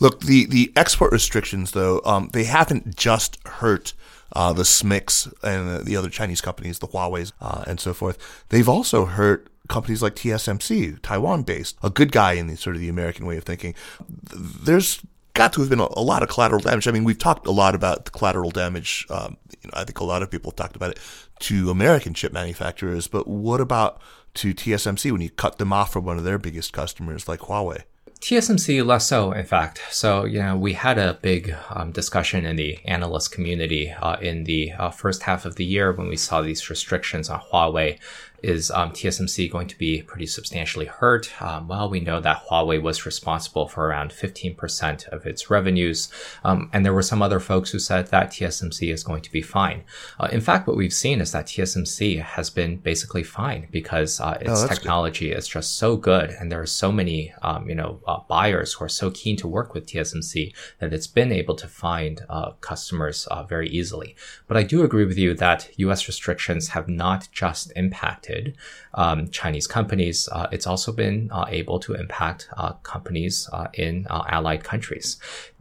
[0.00, 3.94] Look, the, the export restrictions, though, um, they haven't just hurt
[4.32, 8.44] uh, the SMICs and the other Chinese companies, the Huawei's, uh, and so forth.
[8.50, 12.80] They've also hurt companies like TSMC, Taiwan based, a good guy in the sort of
[12.80, 13.74] the American way of thinking.
[14.08, 15.00] There's
[15.34, 16.88] got to have been a, lot of collateral damage.
[16.88, 19.06] I mean, we've talked a lot about the collateral damage.
[19.08, 21.00] Um, you know, I think a lot of people have talked about it
[21.40, 24.00] to American chip manufacturers, but what about
[24.38, 27.82] to TSMC when you cut them off from one of their biggest customers like Huawei?
[28.20, 29.80] TSMC less so, in fact.
[29.90, 34.44] So, you know, we had a big um, discussion in the analyst community uh, in
[34.44, 37.98] the uh, first half of the year when we saw these restrictions on Huawei
[38.42, 41.30] is um, TSMC going to be pretty substantially hurt?
[41.42, 46.10] Um, well, we know that Huawei was responsible for around 15% of its revenues.
[46.44, 49.42] Um, and there were some other folks who said that TSMC is going to be
[49.42, 49.84] fine.
[50.20, 54.38] Uh, in fact, what we've seen is that TSMC has been basically fine because uh,
[54.40, 55.38] its oh, technology good.
[55.38, 56.30] is just so good.
[56.30, 59.48] And there are so many, um, you know, uh, buyers who are so keen to
[59.48, 64.14] work with TSMC that it's been able to find uh, customers uh, very easily.
[64.46, 68.56] But I do agree with you that US restrictions have not just impacted impacted
[68.94, 74.06] um, Chinese companies, uh, it's also been uh, able to impact uh, companies uh, in
[74.10, 75.18] uh, allied countries.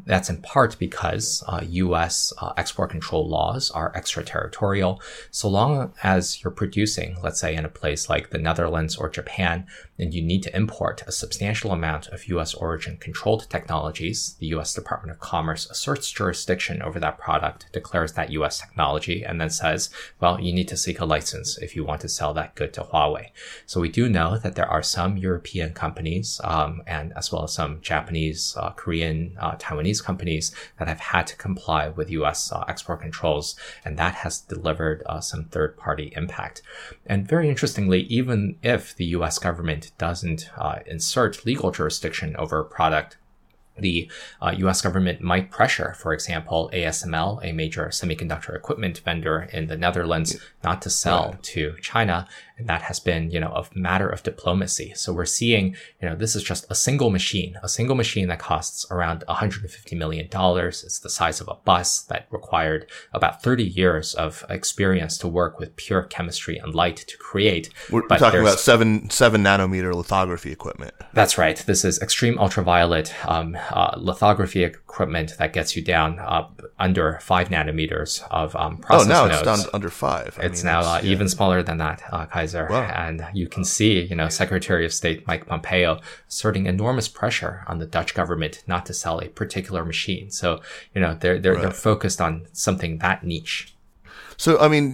[0.07, 2.33] That's in part because U.S.
[2.55, 5.01] export control laws are extraterritorial.
[5.31, 9.67] So long as you're producing, let's say, in a place like the Netherlands or Japan,
[9.97, 12.53] then you need to import a substantial amount of U.S.
[12.53, 14.35] origin controlled technologies.
[14.39, 14.73] The U.S.
[14.73, 18.59] Department of Commerce asserts jurisdiction over that product, declares that U.S.
[18.59, 19.89] technology, and then says,
[20.21, 22.81] well, you need to seek a license if you want to sell that good to
[22.81, 23.29] Huawei.
[23.65, 27.53] So we do know that there are some European companies, um, and as well as
[27.53, 29.55] some Japanese, uh, Korean, uh,
[29.97, 32.51] Taiwanese companies that have had to comply with U.S.
[32.51, 36.61] Uh, export controls, and that has delivered uh, some third-party impact.
[37.05, 39.39] And very interestingly, even if the U.S.
[39.39, 43.17] government doesn't uh, insert legal jurisdiction over a product
[43.79, 44.09] the
[44.41, 49.77] uh, US government might pressure, for example, ASML, a major semiconductor equipment vendor in the
[49.77, 51.43] Netherlands, not to sell right.
[51.43, 52.27] to China.
[52.57, 54.93] And that has been, you know, a matter of diplomacy.
[54.95, 58.39] So we're seeing, you know, this is just a single machine, a single machine that
[58.39, 60.27] costs around $150 million.
[60.31, 65.59] It's the size of a bus that required about 30 years of experience to work
[65.59, 67.69] with pure chemistry and light to create.
[67.91, 70.93] We're but talking about seven, seven nanometer lithography equipment.
[71.13, 71.57] That's right.
[71.57, 76.47] This is extreme ultraviolet, um, uh, lithography equipment that gets you down uh,
[76.79, 79.35] under five nanometers of um, process Oh, now nodes.
[79.47, 80.37] it's down under five.
[80.41, 81.09] I it's mean, now uh, yeah.
[81.11, 82.83] even smaller than that, uh, Wow.
[82.83, 87.79] And you can see, you know, Secretary of State Mike Pompeo asserting enormous pressure on
[87.79, 90.31] the Dutch government not to sell a particular machine.
[90.31, 90.61] So,
[90.93, 91.61] you know, they're they're, right.
[91.61, 93.73] they're focused on something that niche.
[94.39, 94.93] So, I mean,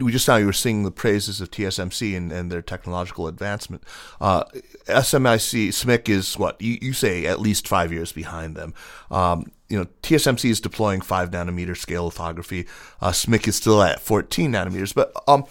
[0.00, 3.84] we just now you were singing the praises of TSMC and, and their technological advancement.
[4.20, 4.42] Uh,
[4.86, 8.74] SMIC, SMIC is what you, you say at least five years behind them.
[9.08, 12.66] Um, you know, TSMC is deploying five nanometer scale lithography.
[13.00, 14.92] Uh, SMIC is still at 14 nanometers.
[14.92, 15.44] But um,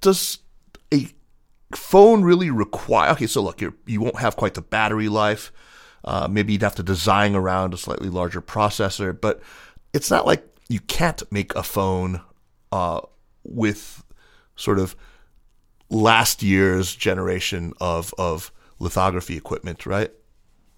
[0.00, 0.38] does
[1.76, 3.10] phone really require?
[3.12, 5.52] Okay, so look, you you won't have quite the battery life.
[6.04, 9.40] Uh, maybe you'd have to design around a slightly larger processor, but
[9.92, 12.20] it's not like you can't make a phone
[12.72, 13.00] uh,
[13.42, 14.04] with
[14.56, 14.94] sort of
[15.90, 20.12] last year's generation of of lithography equipment, right?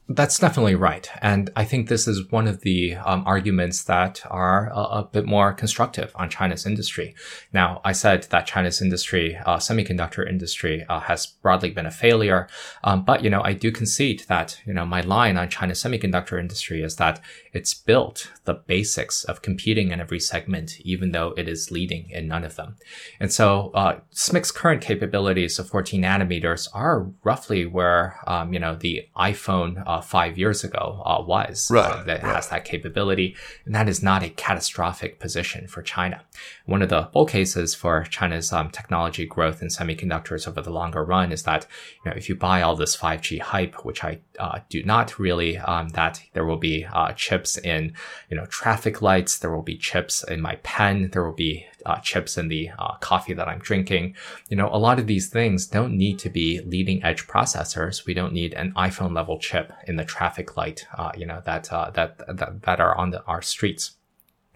[0.08, 1.10] That's definitely right.
[1.20, 5.26] And I think this is one of the um, arguments that are a, a, bit
[5.26, 7.12] more constructive on China's industry.
[7.52, 12.46] Now, I said that China's industry, uh, semiconductor industry, uh, has broadly been a failure.
[12.84, 16.38] Um, but, you know, I do concede that, you know, my line on China's semiconductor
[16.38, 17.20] industry is that
[17.56, 22.28] it's built the basics of competing in every segment, even though it is leading in
[22.28, 22.76] none of them.
[23.18, 28.74] And so, uh, SMIC's current capabilities of 14 nanometers are roughly where, um, you know,
[28.74, 32.34] the iPhone, uh, five years ago uh, was right, uh, that right.
[32.34, 33.34] has that capability,
[33.64, 36.20] and that is not a catastrophic position for China.
[36.66, 41.02] One of the bull cases for China's um, technology growth in semiconductors over the longer
[41.02, 41.66] run is that
[42.04, 45.56] you know if you buy all this 5G hype, which I uh, do not really,
[45.56, 47.12] um, that there will be uh,
[47.46, 47.92] chips in
[48.30, 52.00] you know traffic lights, there will be chips in my pen, there will be uh,
[52.00, 54.16] chips in the uh, coffee that I'm drinking.
[54.48, 58.06] You know, a lot of these things don't need to be leading edge processors.
[58.06, 61.72] We don't need an iPhone level chip in the traffic light, uh, you know, that,
[61.72, 63.95] uh, that, that, that are on the, our streets.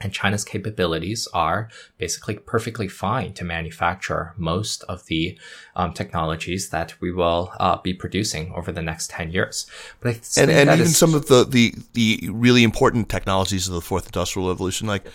[0.00, 5.38] And China's capabilities are basically perfectly fine to manufacture most of the
[5.76, 9.66] um, technologies that we will uh, be producing over the next 10 years.
[10.00, 13.80] But I and, and even some of the, the, the really important technologies of the
[13.80, 15.06] fourth industrial revolution, like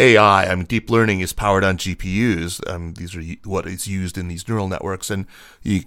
[0.00, 2.68] AI, I mean, deep learning is powered on GPUs.
[2.68, 5.26] Um, these are what is used in these neural networks, and
[5.62, 5.82] you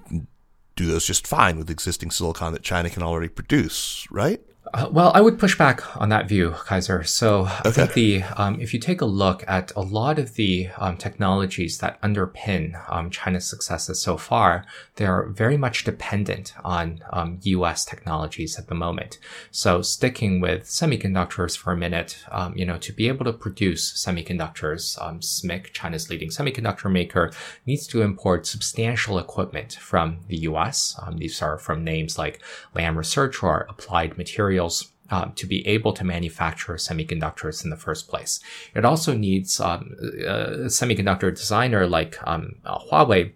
[0.75, 4.41] do those just fine with existing silicon that China can already produce, right?
[4.71, 7.03] Uh, well, I would push back on that view, Kaiser.
[7.03, 7.61] So okay.
[7.65, 10.95] I think the um, if you take a look at a lot of the um,
[10.95, 17.03] technologies that underpin um, China's successes so far, they are very much dependent on
[17.41, 17.85] U.S.
[17.85, 19.19] Um, technologies at the moment.
[19.51, 23.91] So sticking with semiconductors for a minute, um, you know, to be able to produce
[23.93, 27.31] semiconductors, um, SMIC, China's leading semiconductor maker,
[27.65, 30.97] needs to import substantial equipment from the U.S.
[31.17, 32.41] these are from names like
[32.73, 37.75] Lam Research or Applied Materials materials um, to be able to manufacture semiconductors in the
[37.75, 38.39] first place.
[38.73, 43.31] It also needs um, a semiconductor designer like um, uh, Huawei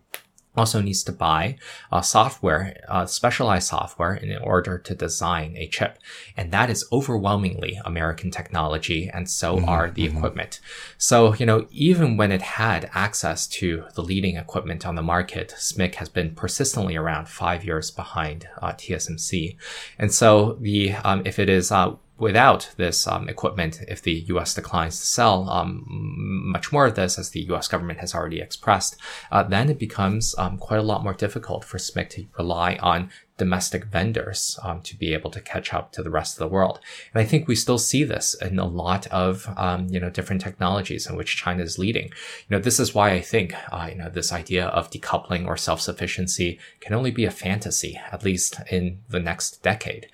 [0.57, 1.57] also needs to buy
[1.91, 5.99] uh, software, uh, specialized software in order to design a chip.
[6.35, 9.09] And that is overwhelmingly American technology.
[9.13, 10.17] And so mm-hmm, are the mm-hmm.
[10.17, 10.59] equipment.
[10.97, 15.53] So, you know, even when it had access to the leading equipment on the market,
[15.57, 19.55] SMIC has been persistently around five years behind uh, TSMC.
[19.99, 24.53] And so the, um, if it is, uh, without this um, equipment, if the U.S.
[24.53, 27.67] declines to sell, um, much more of this, as the U.S.
[27.67, 28.97] government has already expressed,
[29.31, 33.09] uh, then it becomes um, quite a lot more difficult for SMIC to rely on
[33.37, 36.79] domestic vendors um, to be able to catch up to the rest of the world.
[37.13, 40.41] And I think we still see this in a lot of um, you know different
[40.41, 42.05] technologies in which China is leading.
[42.05, 45.55] You know, this is why I think uh, you know this idea of decoupling or
[45.55, 50.07] self sufficiency can only be a fantasy, at least in the next decade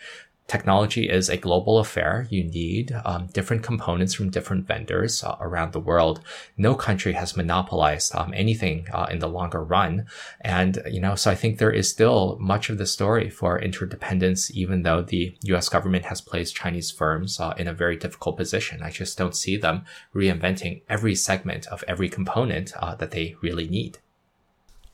[0.53, 2.27] technology is a global affair.
[2.29, 6.21] You need um, different components from different vendors uh, around the world.
[6.57, 10.05] No country has monopolized um, anything uh, in the longer run.
[10.41, 14.55] And, you know, so I think there is still much of the story for interdependence,
[14.55, 18.83] even though the US government has placed Chinese firms uh, in a very difficult position.
[18.83, 23.67] I just don't see them reinventing every segment of every component uh, that they really
[23.67, 23.97] need.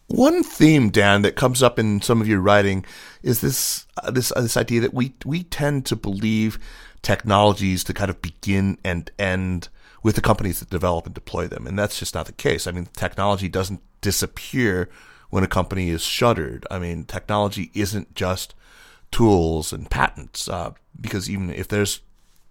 [0.10, 2.84] One theme, Dan, that comes up in some of your writing
[3.22, 6.58] is this uh, this uh, this idea that we we tend to believe
[7.04, 9.70] technologies to kind of begin and end
[10.02, 12.66] with the companies that develop and deploy them, and that's just not the case.
[12.66, 14.90] I mean, technology doesn't disappear
[15.30, 16.66] when a company is shuttered.
[16.72, 18.56] I mean, technology isn't just
[19.12, 22.02] tools and patents, uh, because even if there's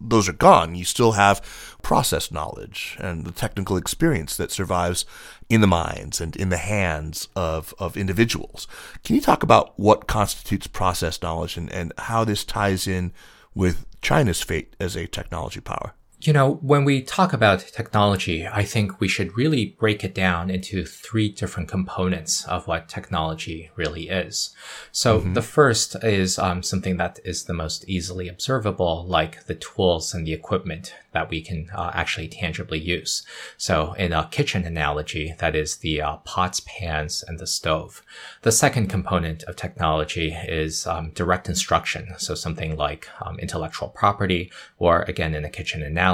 [0.00, 0.74] those are gone.
[0.74, 1.40] You still have
[1.82, 5.04] process knowledge and the technical experience that survives
[5.48, 8.66] in the minds and in the hands of, of individuals.
[9.04, 13.12] Can you talk about what constitutes process knowledge and, and how this ties in
[13.54, 15.94] with China's fate as a technology power?
[16.20, 20.50] You know, when we talk about technology, I think we should really break it down
[20.50, 24.52] into three different components of what technology really is.
[24.90, 25.34] So mm-hmm.
[25.34, 30.26] the first is um, something that is the most easily observable, like the tools and
[30.26, 33.24] the equipment that we can uh, actually tangibly use.
[33.56, 38.02] So in a kitchen analogy, that is the uh, pots, pans, and the stove.
[38.42, 42.14] The second component of technology is um, direct instruction.
[42.18, 46.07] So something like um, intellectual property, or again, in a kitchen analogy,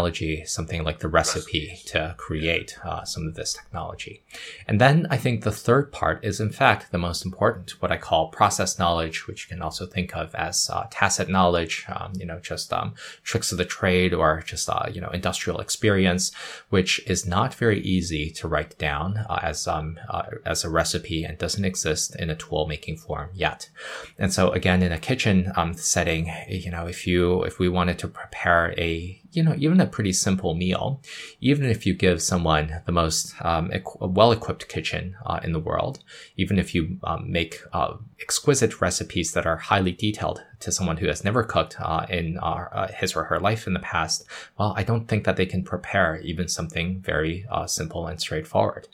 [0.47, 4.22] something like the recipe to create uh, some of this technology.
[4.68, 7.97] And then I think the third part is in fact the most important, what I
[7.97, 12.26] call process knowledge, which you can also think of as uh, tacit knowledge, um, you
[12.26, 16.32] know, just um, tricks of the trade or just uh, you know, industrial experience,
[16.70, 21.24] which is not very easy to write down uh, as, um, uh, as a recipe
[21.24, 23.70] and doesn't exist in a tool making form yet.
[24.18, 27.99] And so again, in a kitchen um, setting, you know, if you, if we wanted
[27.99, 31.01] to prepare a you know, even a pretty simple meal,
[31.41, 33.70] even if you give someone the most um,
[34.01, 36.01] well-equipped kitchen uh, in the world,
[36.37, 41.07] even if you um, make uh, exquisite recipes that are highly detailed to someone who
[41.07, 44.25] has never cooked uh, in uh, his or her life in the past,
[44.59, 48.89] well, I don't think that they can prepare even something very uh, simple and straightforward.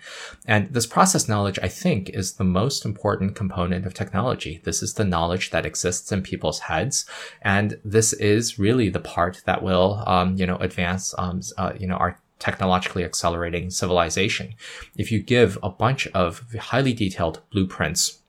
[0.46, 4.60] And this process knowledge, I think, is the most important component of technology.
[4.64, 7.06] This is the knowledge that exists in people's heads,
[7.42, 11.86] and this is really the part that will um, you know, advance, um, uh, you
[11.86, 14.54] know, our technologically accelerating civilization.
[14.96, 18.19] If you give a bunch of highly detailed blueprints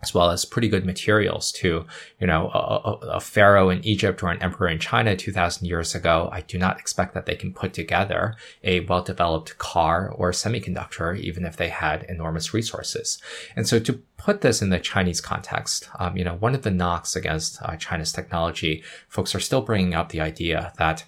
[0.00, 1.84] as well as pretty good materials to,
[2.20, 6.28] you know, a, a, pharaoh in Egypt or an emperor in China 2000 years ago,
[6.32, 11.44] I do not expect that they can put together a well-developed car or semiconductor, even
[11.44, 13.20] if they had enormous resources.
[13.56, 16.70] And so to put this in the Chinese context, um, you know, one of the
[16.70, 21.04] knocks against uh, China's technology, folks are still bringing up the idea that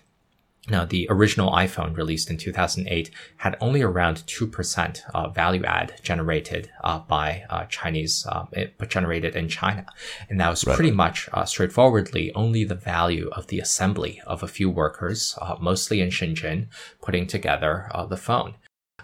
[0.69, 6.71] now, the original iPhone released in 2008 had only around 2% uh, value add generated
[6.85, 8.45] uh, by uh, Chinese, uh,
[8.77, 9.87] but generated in China.
[10.29, 10.77] And that was right.
[10.77, 15.57] pretty much uh, straightforwardly only the value of the assembly of a few workers, uh,
[15.59, 16.67] mostly in Shenzhen,
[17.01, 18.55] putting together the phone.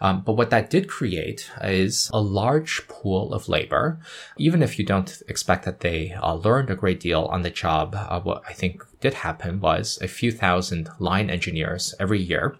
[0.01, 3.99] Um, but what that did create is a large pool of labor.
[4.36, 7.94] Even if you don't expect that they uh, learned a great deal on the job,
[7.94, 12.57] uh, what I think did happen was a few thousand line engineers every year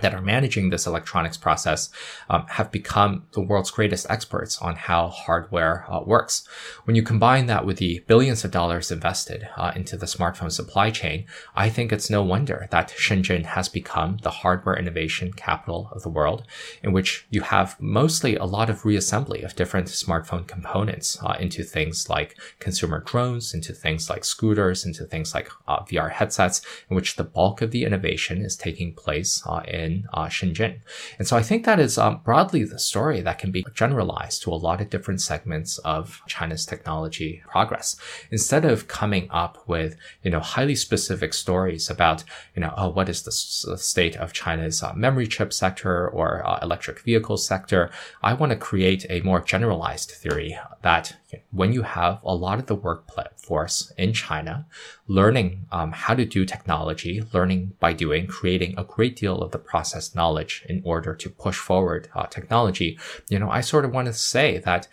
[0.00, 1.88] that are managing this electronics process
[2.28, 6.46] um, have become the world's greatest experts on how hardware uh, works.
[6.84, 10.90] When you combine that with the billions of dollars invested uh, into the smartphone supply
[10.90, 16.02] chain, I think it's no wonder that Shenzhen has become the hardware innovation capital of
[16.02, 16.44] the world,
[16.82, 21.62] in which you have mostly a lot of reassembly of different smartphone components uh, into
[21.62, 26.96] things like consumer drones, into things like scooters, into things like uh, VR headsets, in
[26.96, 30.74] which the bulk of the innovation is taking place uh, in in uh, Shenzhen.
[31.18, 34.52] And so I think that is um, broadly the story that can be generalized to
[34.52, 37.96] a lot of different segments of China's technology progress.
[38.30, 42.24] Instead of coming up with, you know, highly specific stories about,
[42.54, 43.32] you know, oh, what is the
[43.76, 47.90] state of China's uh, memory chip sector or uh, electric vehicle sector,
[48.22, 51.16] I want to create a more generalized theory that
[51.50, 54.66] when you have a lot of the workforce in China
[55.08, 59.58] learning um, how to do technology, learning by doing, creating a great deal of the
[59.58, 62.98] process knowledge in order to push forward uh, technology.
[63.30, 64.86] You know, I sort of want to say that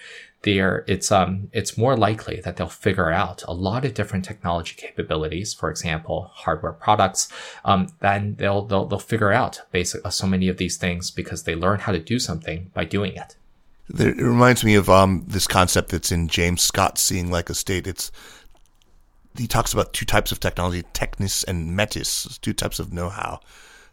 [0.44, 4.74] there it's um it's more likely that they'll figure out a lot of different technology
[4.76, 7.30] capabilities for example hardware products
[7.64, 11.44] um then they'll they'll, they'll figure out basic uh, so many of these things because
[11.44, 13.36] they learn how to do something by doing it
[13.90, 17.88] it reminds me of um this concept that's in James Scott seeing like a state
[17.88, 18.12] it's
[19.38, 23.40] he talks about two types of technology techne and metis two types of know-how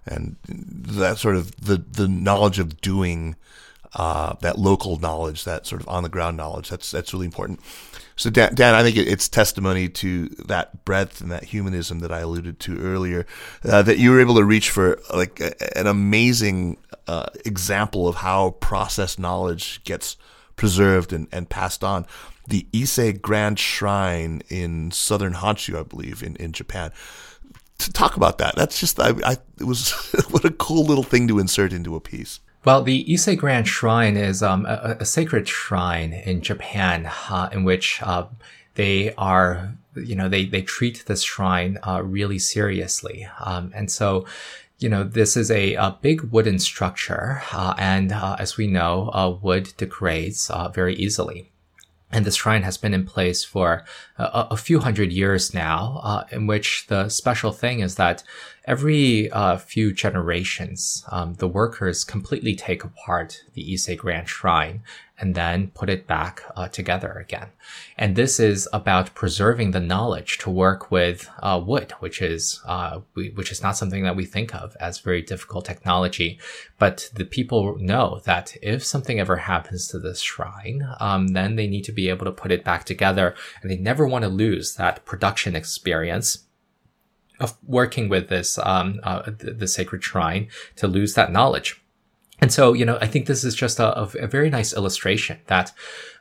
[0.06, 3.36] and that sort of the the knowledge of doing
[3.94, 6.68] uh, that local knowledge, that sort of on the ground knowledge.
[6.68, 7.60] That's that's really important.
[8.18, 12.18] So Dan, Dan I think it's testimony to that breadth and that humanism that I
[12.18, 13.26] alluded to earlier,
[13.64, 18.16] uh, that you were able to reach for like a, an amazing uh, example of
[18.16, 20.16] how process knowledge gets
[20.56, 22.06] preserved and, and passed on.
[22.48, 26.90] The Ise Grand Shrine in southern Honshu, I believe, in, in Japan.
[27.78, 29.92] To talk about that, that's just I, I it was
[30.30, 32.40] what a cool little thing to insert into a piece.
[32.64, 37.62] Well, the Ise Grand Shrine is um, a, a, sacred shrine in Japan uh, in
[37.62, 38.26] which uh,
[38.74, 43.28] they are, you know, they, they treat this shrine uh, really seriously.
[43.40, 44.26] Um, and so,
[44.80, 47.42] you know, this is a, a big wooden structure.
[47.52, 51.50] Uh, and uh, as we know, uh, wood degrades very easily.
[52.10, 53.84] And this shrine has been in place for
[54.16, 58.22] a, a few hundred years now, uh, in which the special thing is that
[58.64, 64.82] every uh, few generations, um, the workers completely take apart the Ise Grand Shrine
[65.20, 67.48] and then put it back uh, together again.
[67.96, 73.00] And this is about preserving the knowledge to work with uh, wood, which is uh,
[73.14, 76.38] we, which is not something that we think of as very difficult technology.
[76.78, 81.66] But the people know that if something ever happens to this shrine, um, then they
[81.66, 84.76] need to be able to put it back together, and they never want to lose
[84.76, 86.44] that production experience
[87.40, 91.80] of working with this um, uh, the, the sacred shrine to lose that knowledge.
[92.40, 95.72] And so, you know, I think this is just a, a very nice illustration that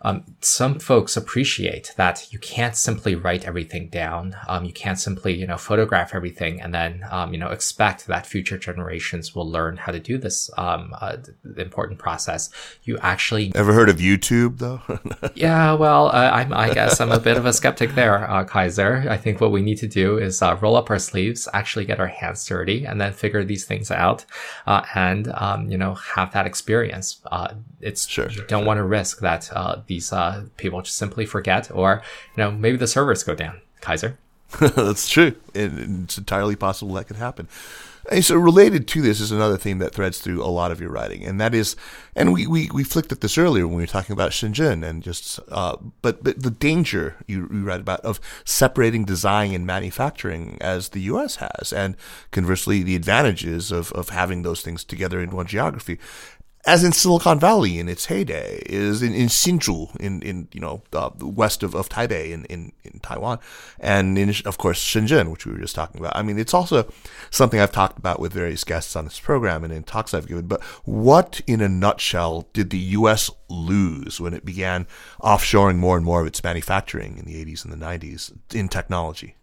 [0.01, 4.35] um, some folks appreciate that you can't simply write everything down.
[4.47, 8.25] Um, you can't simply, you know, photograph everything and then, um, you know, expect that
[8.25, 11.17] future generations will learn how to do this um, uh,
[11.57, 12.49] important process.
[12.83, 14.81] You actually ever heard of YouTube though?
[15.35, 19.05] yeah, well, uh, i guess I'm a bit of a skeptic there, uh, Kaiser.
[19.09, 21.99] I think what we need to do is uh, roll up our sleeves, actually get
[21.99, 24.25] our hands dirty, and then figure these things out,
[24.65, 27.21] uh, and um, you know, have that experience.
[27.31, 28.65] Uh, it's sure, you don't sure.
[28.65, 29.49] want to risk that
[29.97, 32.03] these uh, people just simply forget, or
[32.35, 33.61] you know maybe the servers go down.
[33.81, 34.17] Kaiser.
[34.59, 35.35] That's true.
[35.53, 37.49] it's entirely possible that could happen.
[38.09, 40.89] And so related to this is another theme that threads through a lot of your
[40.89, 41.75] writing, and that is,
[42.15, 45.03] and we, we, we flicked at this earlier when we were talking about Shenzhen and
[45.03, 50.57] just, uh, but but the danger you, you write about of separating design and manufacturing
[50.61, 51.37] as the U.S.
[51.37, 51.97] has, and
[52.31, 55.99] conversely the advantages of of having those things together in one geography
[56.67, 60.81] as in Silicon Valley in its heyday, is in, in Hsinchu, in, in you know
[60.91, 63.39] uh, west of, of Taipei in, in, in Taiwan,
[63.79, 66.15] and in of course Shenzhen, which we were just talking about.
[66.15, 66.91] I mean, it's also
[67.31, 70.47] something I've talked about with various guests on this program and in talks I've given.
[70.47, 73.31] But what, in a nutshell, did the U.S.
[73.47, 74.87] lose when it began
[75.21, 79.36] offshoring more and more of its manufacturing in the 80s and the 90s in technology?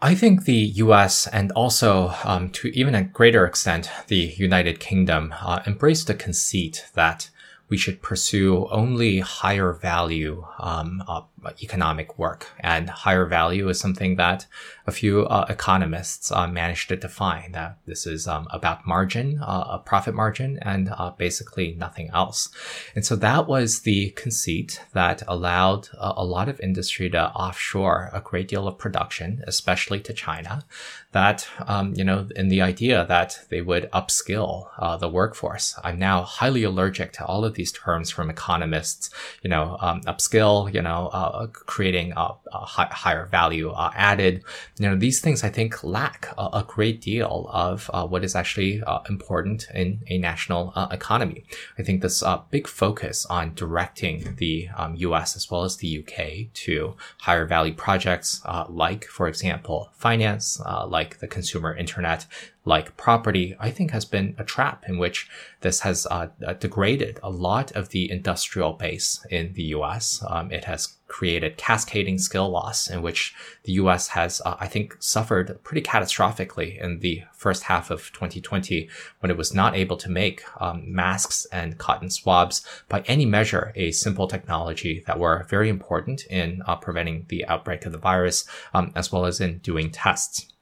[0.00, 1.26] I think the U.S.
[1.26, 6.86] and also, um, to even a greater extent, the United Kingdom uh, embraced the conceit
[6.94, 7.30] that
[7.68, 11.22] we should pursue only higher value um, uh,
[11.62, 12.48] economic work.
[12.60, 14.46] And higher value is something that
[14.86, 19.64] a few uh, economists uh, managed to define that this is um, about margin, uh,
[19.70, 22.48] a profit margin, and uh, basically nothing else.
[22.94, 28.20] And so that was the conceit that allowed a lot of industry to offshore a
[28.20, 30.64] great deal of production, especially to China.
[31.12, 35.78] That, um, you know, in the idea that they would upskill uh, the workforce.
[35.82, 39.10] I'm now highly allergic to all of these terms from economists,
[39.42, 43.90] you know, um, upskill, you know, uh, uh, creating a, a high, higher value uh,
[43.94, 44.42] added.
[44.78, 48.34] You know, these things I think lack a, a great deal of uh, what is
[48.34, 51.44] actually uh, important in a national economy.
[51.78, 55.36] I think this big focus on directing the um, U.S.
[55.36, 56.50] as well as the U.K.
[56.54, 62.26] to higher value projects, like, for example, finance, like the consumer internet,
[62.68, 65.28] like property, I think has been a trap in which
[65.62, 66.28] this has uh,
[66.60, 70.22] degraded a lot of the industrial base in the US.
[70.28, 74.96] Um, it has created cascading skill loss in which the US has, uh, I think,
[75.00, 78.86] suffered pretty catastrophically in the first half of 2020
[79.20, 83.72] when it was not able to make um, masks and cotton swabs by any measure
[83.76, 88.44] a simple technology that were very important in uh, preventing the outbreak of the virus
[88.74, 90.52] um, as well as in doing tests.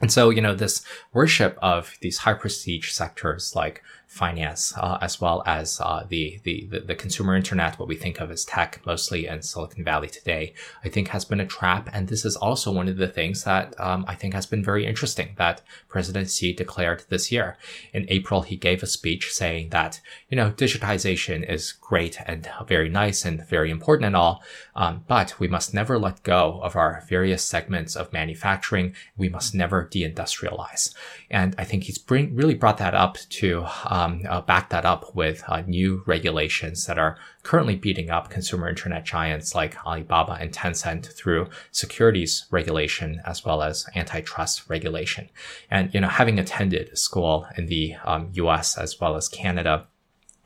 [0.00, 0.82] And so, you know, this
[1.12, 6.68] worship of these high prestige sectors like finance, uh, as well as uh, the, the,
[6.86, 10.54] the consumer internet, what we think of as tech, mostly in Silicon Valley today,
[10.84, 11.90] I think has been a trap.
[11.92, 14.86] And this is also one of the things that um, I think has been very
[14.86, 17.56] interesting that President Xi declared this year.
[17.92, 22.88] In April, he gave a speech saying that you know digitization is great and very
[22.88, 24.42] nice and very important and all,
[24.74, 28.94] um, but we must never let go of our various segments of manufacturing.
[29.16, 30.94] We must never deindustrialize.
[31.30, 33.64] And I think he's bring, really brought that up to
[33.96, 38.68] um, uh, back that up with uh, new regulations that are currently beating up consumer
[38.68, 45.30] internet giants like Alibaba and Tencent through securities regulation as well as antitrust regulation.
[45.70, 49.86] And, you know, having attended school in the um, US as well as Canada,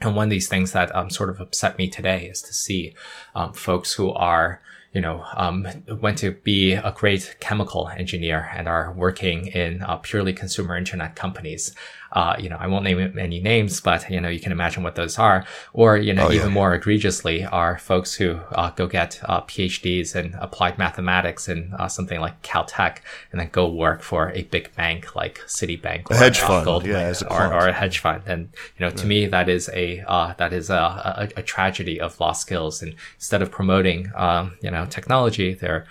[0.01, 2.95] and one of these things that um, sort of upset me today is to see
[3.35, 5.67] um, folks who are you know, um,
[6.01, 11.15] went to be a great chemical engineer and are working in uh, purely consumer internet
[11.15, 11.75] companies
[12.13, 14.97] uh, you know, I won't name any names, but you know, you can imagine what
[14.97, 15.47] those are.
[15.73, 16.55] Or you know, oh, even yeah.
[16.55, 21.89] more egregiously are folks who uh, go get uh, PhDs in applied mathematics in uh,
[21.89, 22.99] something like Caltech,
[23.31, 26.65] and then go work for a big bank like Citibank or a hedge uh, fund,
[26.65, 28.23] Goldman, yeah, a or, or, a hedge fund.
[28.27, 32.01] And you know, to me, that is a uh, that is a, a, a, tragedy
[32.01, 32.83] of lost skills.
[32.83, 35.87] And instead of promoting, um, you know, technology, they're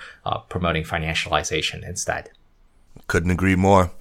[0.49, 2.30] promoting financialization instead.
[3.07, 3.91] Couldn't agree more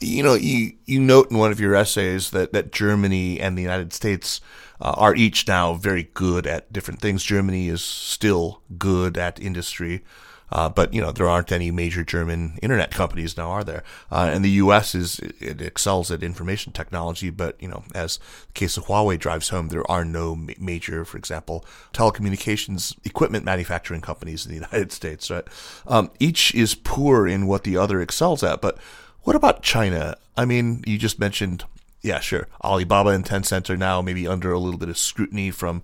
[0.00, 3.62] you know, you, you note in one of your essays that, that Germany and the
[3.62, 4.40] United States
[4.80, 7.22] uh, are each now very good at different things.
[7.22, 10.02] Germany is still good at industry.
[10.50, 13.82] Uh, but you know there aren't any major German internet companies now, are there?
[14.12, 14.94] Uh, and the U.S.
[14.94, 19.48] is it excels at information technology, but you know as the case of Huawei drives
[19.48, 24.92] home, there are no ma- major, for example, telecommunications equipment manufacturing companies in the United
[24.92, 25.30] States.
[25.30, 25.46] Right?
[25.86, 28.78] Um, each is poor in what the other excels at, but
[29.26, 30.16] what about China?
[30.36, 31.64] I mean, you just mentioned,
[32.00, 32.46] yeah, sure.
[32.62, 35.82] Alibaba and Tencent are now maybe under a little bit of scrutiny from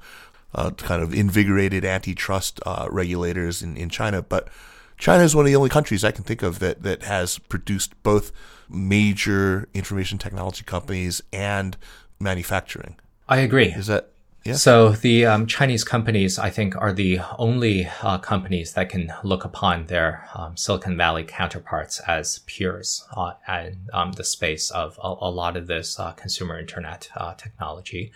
[0.54, 4.22] uh, kind of invigorated antitrust uh, regulators in, in China.
[4.22, 4.46] But
[4.96, 8.00] China is one of the only countries I can think of that, that has produced
[8.04, 8.30] both
[8.70, 11.76] major information technology companies and
[12.20, 12.94] manufacturing.
[13.28, 13.72] I agree.
[13.72, 14.10] Is that
[14.50, 19.44] So the um, Chinese companies, I think, are the only uh, companies that can look
[19.44, 25.06] upon their um, Silicon Valley counterparts as peers uh, in um, the space of a,
[25.06, 28.10] a lot of this uh, consumer internet uh, technology.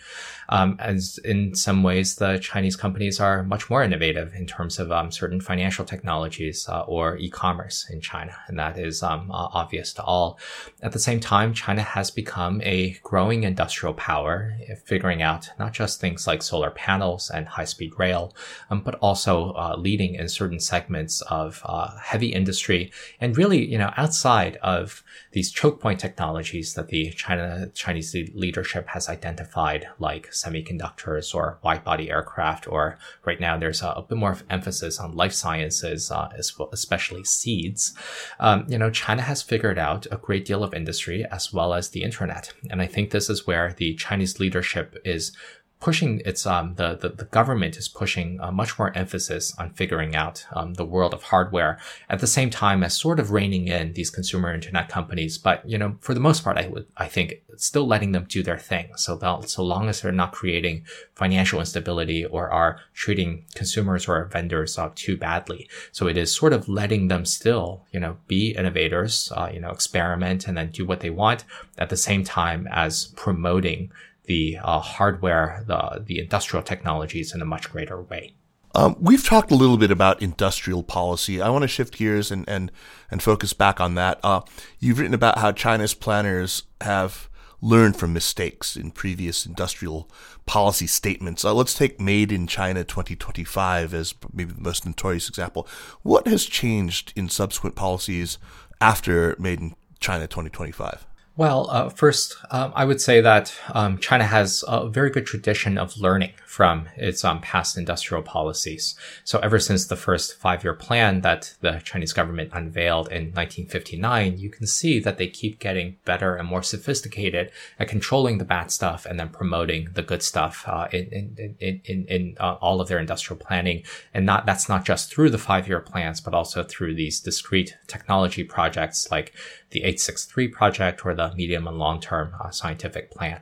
[0.49, 4.91] Um, as in some ways, the Chinese companies are much more innovative in terms of
[4.91, 10.03] um, certain financial technologies uh, or e-commerce in China, and that is um, obvious to
[10.03, 10.37] all.
[10.81, 16.01] At the same time, China has become a growing industrial power, figuring out not just
[16.01, 18.33] things things like solar panels and high speed rail,
[18.71, 22.91] um, but also uh, leading in certain segments of uh, heavy industry
[23.21, 28.87] and really, you know, outside of these choke point technologies that the China Chinese leadership
[28.87, 34.17] has identified, like semiconductors or wide body aircraft, or right now there's a, a bit
[34.17, 36.29] more emphasis on life sciences, uh,
[36.71, 37.93] especially seeds.
[38.39, 41.89] Um, you know, China has figured out a great deal of industry as well as
[41.89, 45.31] the internet, and I think this is where the Chinese leadership is
[45.79, 50.15] pushing its um the the, the government is pushing uh, much more emphasis on figuring
[50.15, 51.77] out um, the world of hardware
[52.09, 55.37] at the same time as sort of reining in these consumer internet companies.
[55.37, 58.43] But you know for the most part i would i think still letting them do
[58.43, 58.89] their thing.
[58.95, 64.25] So they'll so long as they're not creating financial instability or are treating consumers or
[64.25, 65.67] vendors uh, too badly.
[65.91, 69.71] So it is sort of letting them still you know be innovators uh, you know
[69.71, 71.43] experiment and then do what they want
[71.77, 73.91] at the same time as promoting
[74.27, 78.33] the uh, hardware, the the industrial technologies in a much greater way.
[78.75, 81.41] Um, we've talked a little bit about industrial policy.
[81.41, 82.71] I want to shift gears and and
[83.09, 84.19] and focus back on that.
[84.23, 84.41] Uh,
[84.79, 90.09] you've written about how China's planners have learned from mistakes in previous industrial
[90.45, 91.43] policy statements.
[91.43, 95.67] Uh, let's take Made in China 2025 as maybe the most notorious example.
[96.03, 98.37] What has changed in subsequent policies
[98.79, 101.07] after Made in China 2025?
[101.37, 105.77] Well, uh, first, um, I would say that um, China has a very good tradition
[105.77, 108.95] of learning from its um, past industrial policies.
[109.23, 114.49] So ever since the first five-year plan that the Chinese government unveiled in 1959, you
[114.49, 119.05] can see that they keep getting better and more sophisticated at controlling the bad stuff
[119.05, 122.97] and then promoting the good stuff uh, in in in in, uh, all of their
[122.97, 123.83] industrial planning.
[124.15, 128.43] And not that's not just through the five-year plans, but also through these discrete technology
[128.43, 129.31] projects like
[129.69, 133.41] the 863 project or the medium and long-term uh, scientific plan.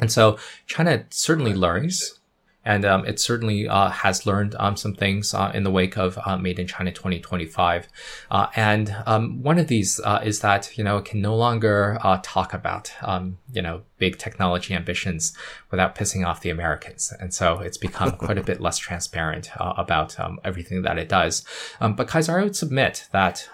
[0.00, 2.18] And so China certainly learns
[2.64, 6.18] and um, it certainly uh, has learned um, some things uh, in the wake of
[6.24, 7.88] uh, Made in China 2025.
[8.30, 11.98] Uh, and um, one of these uh, is that you know it can no longer
[12.02, 15.32] uh, talk about um, you know big technology ambitions
[15.70, 19.50] without pissing off the Americans, and so it's become quite a bit less transparent
[19.84, 21.34] about um, everything that it does.
[21.80, 23.48] Um, but Kaiser, I would submit that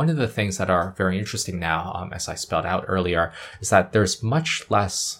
[0.00, 3.70] one of the things that are very interesting now, as I spelled out earlier, is
[3.70, 5.18] that there's much less.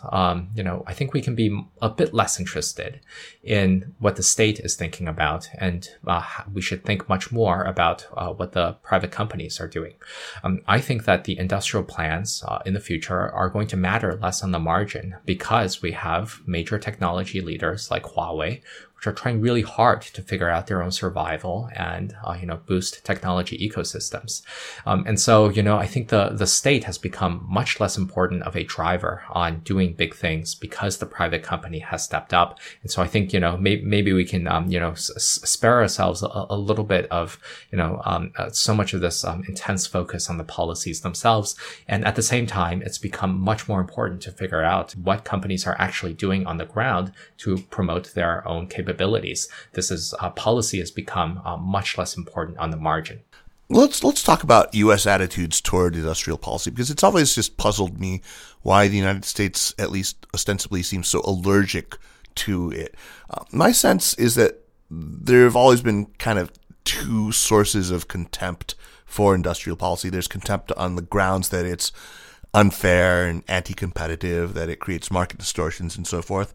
[0.59, 1.49] you know, I think we can be
[1.83, 3.01] a bit less interested
[3.43, 8.07] in what the state is thinking about, and uh, we should think much more about
[8.17, 9.95] uh, what the private companies are doing.
[10.43, 14.19] Um, I think that the industrial plans uh, in the future are going to matter
[14.23, 18.63] less on the margin because we have major technology leaders like Huawei
[19.05, 22.57] which are trying really hard to figure out their own survival and uh, you know
[22.67, 24.43] boost technology ecosystems.
[24.87, 28.43] Um, and so you know I think the the state has become much less important
[28.45, 32.59] of a driver on doing big things because the private company has stepped up.
[32.83, 35.83] And so I think you know may, maybe we can um, you know s- spare
[35.83, 37.39] ourselves a, a, little bit of
[37.71, 41.57] you know um, uh, so much of this um, intense focus on the policies themselves.
[41.89, 45.67] And at the same time, it's become much more important to figure out what companies
[45.67, 50.31] are actually doing on the ground to promote their own capabilities capabilities, this is uh,
[50.31, 53.21] policy has become uh, much less important on the margin.
[53.71, 55.07] Let's let's talk about U.S.
[55.07, 58.21] attitudes toward industrial policy because it's always just puzzled me
[58.63, 61.97] why the United States, at least ostensibly, seems so allergic
[62.37, 62.95] to it.
[63.31, 66.53] Uh, my sense is that there have always been kind of
[66.85, 68.75] two sources of contempt
[69.07, 70.11] for industrial policy.
[70.11, 71.91] There's contempt on the grounds that it's
[72.53, 76.53] unfair and anti-competitive, that it creates market distortions and so forth.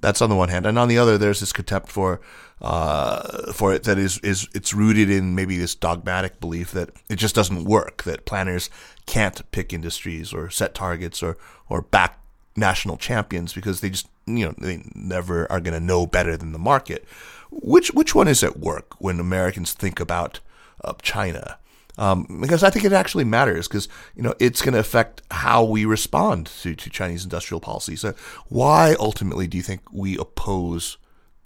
[0.00, 2.20] That's on the one hand, and on the other, there's this contempt for
[2.62, 7.16] uh, for it that is is it's rooted in maybe this dogmatic belief that it
[7.16, 8.70] just doesn't work, that planners
[9.06, 11.36] can't pick industries or set targets or
[11.68, 12.18] or back
[12.56, 16.52] national champions because they just you know they never are going to know better than
[16.52, 17.04] the market.
[17.50, 20.40] Which which one is at work when Americans think about
[20.84, 21.58] uh, China?
[22.00, 23.86] Um, because I think it actually matters because
[24.16, 27.94] you know it's going to affect how we respond to, to Chinese industrial policy.
[27.94, 28.14] So
[28.48, 30.96] why ultimately do you think we oppose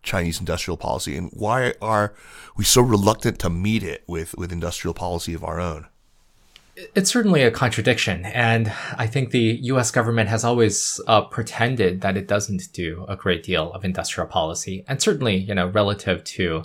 [0.05, 2.14] Chinese industrial policy, and why are
[2.57, 5.88] we so reluctant to meet it with with industrial policy of our own?
[6.94, 9.90] It's certainly a contradiction, and I think the U.S.
[9.90, 14.84] government has always uh, pretended that it doesn't do a great deal of industrial policy,
[14.86, 16.64] and certainly, you know, relative to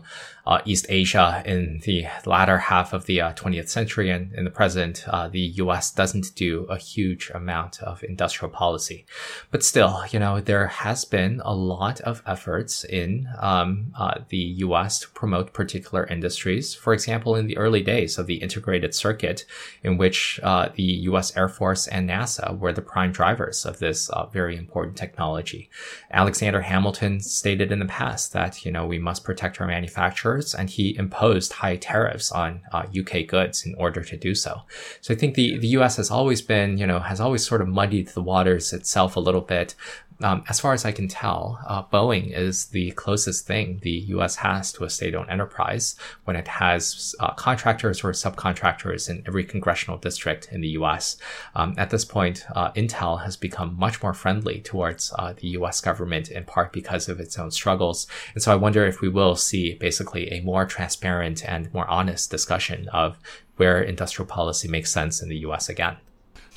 [0.66, 5.04] East Asia in the latter half of the uh, 20th century and in the present,
[5.08, 5.92] uh, the U.S.
[5.92, 9.06] doesn't do a huge amount of industrial policy.
[9.52, 14.38] But still, you know, there has been a lot of efforts in um, uh, the
[14.66, 15.02] U.S.
[15.02, 16.74] to promote particular industries.
[16.74, 19.46] For example, in the early days of the integrated circuit,
[19.84, 21.36] in which uh, the U.S.
[21.38, 25.70] Air Force and NASA were the prime drivers of this uh, very important technology.
[26.12, 30.70] Alexander Hamilton stated in the past that, you know, we must protect our manufacturers and
[30.70, 34.62] he imposed high tariffs on uh, UK goods in order to do so.
[35.02, 37.68] So I think the, the US has always been, you know, has always sort of
[37.68, 39.76] muddied the waters itself a little bit
[40.22, 44.36] um, as far as I can tell, uh, Boeing is the closest thing the U.S.
[44.38, 45.96] has to a state-owned enterprise
[46.26, 51.18] when it has uh, contractors or subcontractors in every congressional district in the U.S.
[51.56, 55.80] Um, at this point, uh, Intel has become much more friendly towards uh, the U.S.
[55.80, 59.36] government in part because of its own struggles, and so I wonder if we will
[59.36, 63.18] see basically a more transparent and more honest discussion of
[63.56, 65.70] where industrial policy makes sense in the U.S.
[65.70, 65.98] again.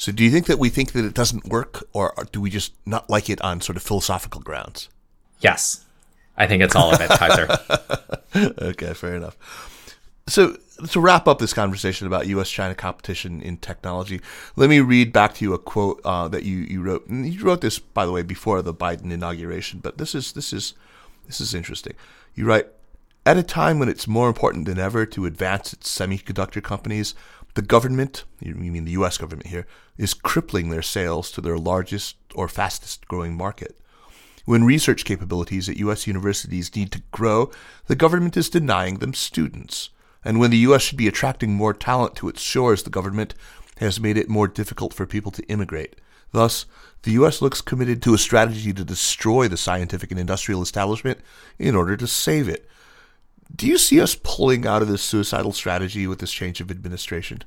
[0.03, 2.73] So, do you think that we think that it doesn't work, or do we just
[2.85, 4.89] not like it on sort of philosophical grounds?
[5.39, 5.85] Yes,
[6.37, 7.47] I think it's all of it, Kaiser.
[8.63, 9.37] okay, fair enough.
[10.27, 10.57] So,
[10.89, 12.51] to wrap up this conversation about U.S.
[12.51, 14.21] China competition in technology,
[14.57, 17.07] let me read back to you a quote uh, that you, you wrote.
[17.07, 20.53] And you wrote this, by the way, before the Biden inauguration, but this is this
[20.53, 20.75] is
[21.29, 21.95] this is interesting.
[22.35, 22.67] You write,
[23.25, 27.15] at a time when it's more important than ever to advance its semiconductor companies,
[27.55, 29.67] the government, you mean the US government here,
[29.99, 33.79] is crippling their sales to their largest or fastest growing market.
[34.45, 37.51] When research capabilities at US universities need to grow,
[37.87, 39.91] the government is denying them students.
[40.25, 43.35] And when the US should be attracting more talent to its shores, the government
[43.79, 45.97] has made it more difficult for people to immigrate.
[46.33, 46.67] Thus,
[47.03, 47.43] the U.S.
[47.43, 51.21] looks committed to a strategy to destroy the scientific and industrial establishment
[51.59, 52.69] in order to save it.
[53.55, 57.45] Do you see us pulling out of this suicidal strategy with this change of administration?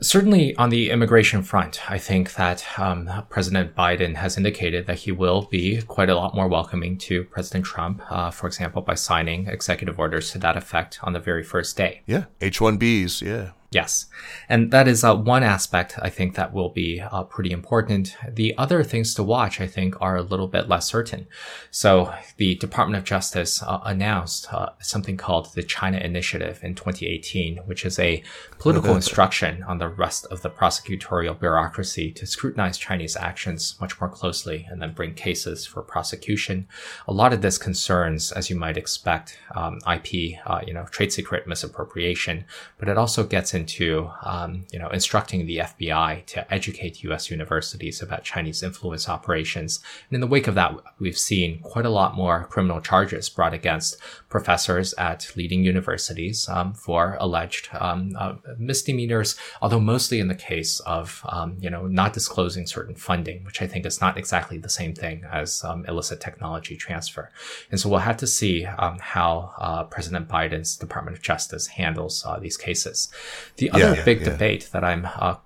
[0.00, 5.10] Certainly, on the immigration front, I think that um, President Biden has indicated that he
[5.10, 9.48] will be quite a lot more welcoming to President Trump, uh, for example, by signing
[9.48, 12.02] executive orders to that effect on the very first day.
[12.06, 13.50] Yeah, H 1Bs, yeah.
[13.70, 14.06] Yes.
[14.48, 18.16] And that is uh, one aspect I think that will be uh, pretty important.
[18.26, 21.26] The other things to watch, I think, are a little bit less certain.
[21.70, 27.58] So the Department of Justice uh, announced uh, something called the China Initiative in 2018,
[27.66, 28.22] which is a
[28.58, 34.08] political instruction on the rest of the prosecutorial bureaucracy to scrutinize Chinese actions much more
[34.08, 36.66] closely and then bring cases for prosecution.
[37.06, 41.12] A lot of this concerns, as you might expect, um, IP, uh, you know, trade
[41.12, 42.46] secret misappropriation,
[42.78, 47.30] but it also gets into um, you know instructing the FBI to educate U.S.
[47.30, 49.80] universities about Chinese influence operations.
[50.08, 53.52] And in the wake of that, we've seen quite a lot more criminal charges brought
[53.52, 53.98] against
[54.28, 60.80] professors at leading universities um, for alleged um, uh, misdemeanors, although mostly in the case
[60.80, 64.68] of um, you know not disclosing certain funding, which I think is not exactly the
[64.68, 67.30] same thing as um, illicit technology transfer.
[67.70, 72.24] And so we'll have to see um, how uh, President Biden's Department of Justice handles
[72.26, 73.08] uh, these cases.
[73.56, 74.30] The other yeah, big yeah.
[74.30, 75.36] debate that I'm uh,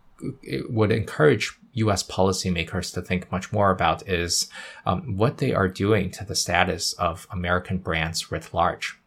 [0.68, 2.02] would encourage U.S.
[2.02, 4.48] policymakers to think much more about is
[4.86, 8.98] um, what they are doing to the status of American brands writ large.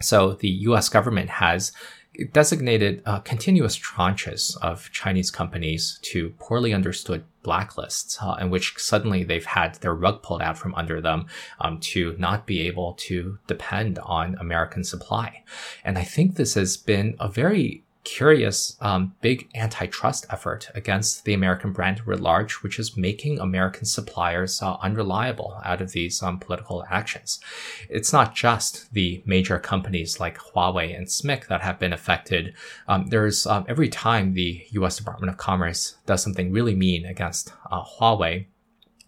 [0.00, 0.88] So the U.S.
[0.88, 1.72] government has
[2.32, 9.22] designated uh, continuous tranches of Chinese companies to poorly understood blacklists, uh, in which suddenly
[9.22, 11.26] they've had their rug pulled out from under them
[11.60, 15.42] um, to not be able to depend on American supply.
[15.84, 21.34] And I think this has been a very curious um, big antitrust effort against the
[21.34, 26.38] American brand writ large, which is making American suppliers uh, unreliable out of these um,
[26.38, 27.38] political actions.
[27.90, 32.54] It's not just the major companies like Huawei and SMIC that have been affected.
[32.88, 34.96] Um, there's um, every time the U.S.
[34.96, 38.46] Department of Commerce does something really mean against uh, Huawei,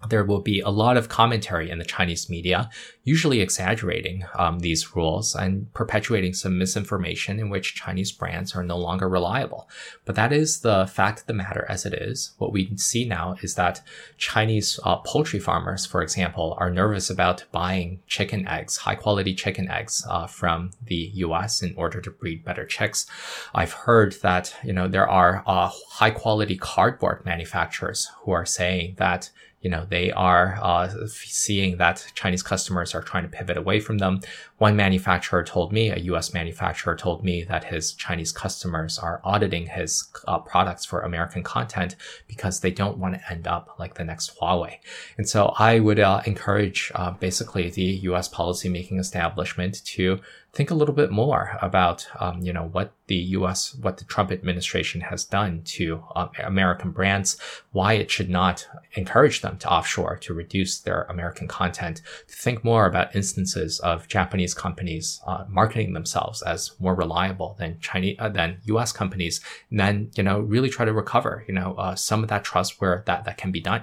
[0.09, 2.71] there will be a lot of commentary in the Chinese media,
[3.05, 8.79] usually exaggerating um, these rules and perpetuating some misinformation in which Chinese brands are no
[8.79, 9.69] longer reliable.
[10.05, 12.33] But that is the fact of the matter as it is.
[12.39, 13.83] What we see now is that
[14.17, 19.69] Chinese uh, poultry farmers, for example, are nervous about buying chicken eggs, high quality chicken
[19.69, 21.63] eggs uh, from the U.S.
[21.63, 23.07] in order to breed better chicks.
[23.55, 28.95] I've heard that you know there are uh, high quality cardboard manufacturers who are saying
[28.97, 29.31] that
[29.61, 33.99] you know, they are uh, seeing that Chinese customers are trying to pivot away from
[33.99, 34.21] them.
[34.61, 39.69] One manufacturer told me, a US manufacturer told me that his Chinese customers are auditing
[39.69, 41.97] his uh, products for American content
[42.29, 44.77] because they don't want to end up like the next Huawei.
[45.17, 50.21] And so I would uh, encourage uh, basically the US policymaking establishment to
[50.53, 54.33] think a little bit more about, um, you know, what the U.S., what the Trump
[54.33, 57.37] administration has done to um, American brands,
[57.73, 62.65] why it should not encourage them to offshore to reduce their American content, to think
[62.65, 68.29] more about instances of Japanese companies uh, marketing themselves as more reliable than Chinese uh,
[68.29, 68.93] than U.S.
[68.93, 69.41] companies,
[69.71, 72.81] and then you know really try to recover, you know, uh, some of that trust
[72.81, 73.83] where that that can be done.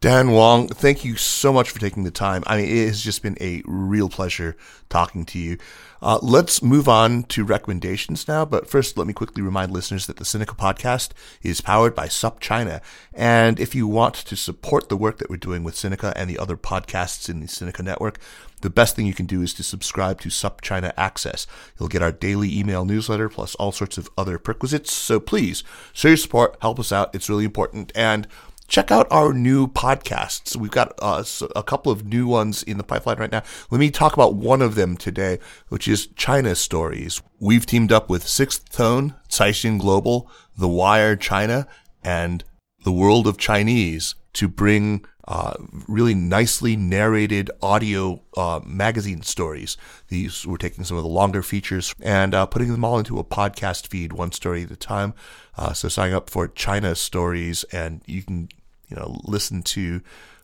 [0.00, 2.44] Dan Wang, thank you so much for taking the time.
[2.46, 4.56] I mean, it has just been a real pleasure
[4.88, 5.58] talking to you.
[6.00, 8.44] Uh, let's move on to recommendations now.
[8.44, 11.10] But first, let me quickly remind listeners that the Sinica podcast
[11.42, 12.80] is powered by SupChina.
[13.12, 16.38] And if you want to support the work that we're doing with Sinica and the
[16.38, 18.20] other podcasts in the Sinica network,
[18.60, 21.48] the best thing you can do is to subscribe to SupChina Access.
[21.78, 24.92] You'll get our daily email newsletter plus all sorts of other perquisites.
[24.92, 27.12] So please show your support, help us out.
[27.16, 27.90] It's really important.
[27.96, 28.28] And
[28.68, 30.54] check out our new podcasts.
[30.54, 31.24] We've got uh,
[31.56, 33.42] a couple of new ones in the pipeline right now.
[33.70, 35.38] Let me talk about one of them today,
[35.68, 37.20] which is China Stories.
[37.40, 41.66] We've teamed up with Sixth Tone, Caixin Global, The Wire China,
[42.04, 42.44] and
[42.84, 45.54] The World of Chinese to bring uh,
[45.86, 49.76] really nicely narrated audio uh, magazine stories.
[50.08, 53.24] These we're taking some of the longer features and uh, putting them all into a
[53.24, 55.12] podcast feed, one story at a time.
[55.56, 58.48] Uh, so sign up for China Stories, and you can
[58.88, 60.00] you know, listen to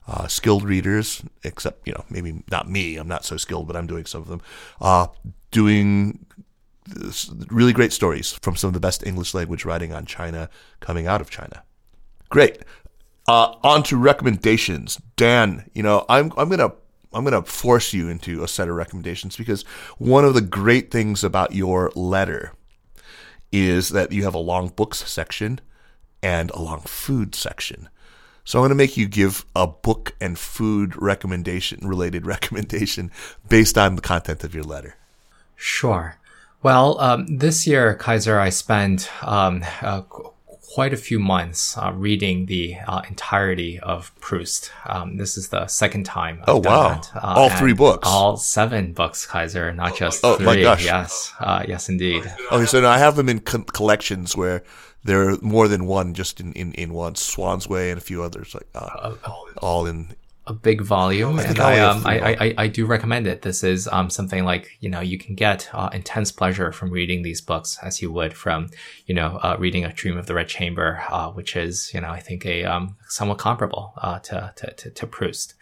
[0.06, 2.96] uh, skilled readers, except, you know, maybe not me.
[2.96, 4.42] I'm not so skilled, but I'm doing some of them,
[4.80, 5.06] uh,
[5.50, 6.26] doing
[7.48, 10.50] really great stories from some of the best English language writing on China
[10.80, 11.62] coming out of China.
[12.28, 12.58] Great.
[13.26, 15.00] Uh, on to recommendations.
[15.16, 16.74] Dan, you know, I'm, I'm going to
[17.14, 19.62] I'm going to force you into a set of recommendations because
[19.98, 22.52] one of the great things about your letter
[23.52, 25.60] is that you have a long books section
[26.22, 27.88] and a long food section.
[28.44, 33.10] So I'm going to make you give a book and food recommendation, related recommendation
[33.48, 34.96] based on the content of your letter.
[35.56, 36.16] Sure.
[36.62, 40.02] Well, um, this year, Kaiser, I spent um, uh,
[40.74, 44.72] quite a few months uh, reading the uh, entirety of Proust.
[44.86, 46.40] Um, this is the second time.
[46.42, 47.00] I've oh wow!
[47.14, 48.08] Uh, all three books.
[48.08, 50.46] All seven books, Kaiser, not just oh, three.
[50.46, 50.84] my gosh!
[50.84, 52.24] Yes, uh, yes, indeed.
[52.50, 54.64] Okay, so now I have them in co- collections where
[55.04, 57.14] there are more than one, just in, in, in one.
[57.14, 59.14] Swan's Way and a few others, like uh,
[59.58, 60.14] all in
[60.46, 63.42] a big volume, I and I, um, I, I, I, do recommend it.
[63.42, 67.22] This is um, something like you know you can get uh, intense pleasure from reading
[67.22, 68.68] these books as you would from
[69.06, 72.10] you know uh, reading A Dream of the Red Chamber, uh, which is you know
[72.10, 75.54] I think a um, somewhat comparable uh, to, to, to to Proust.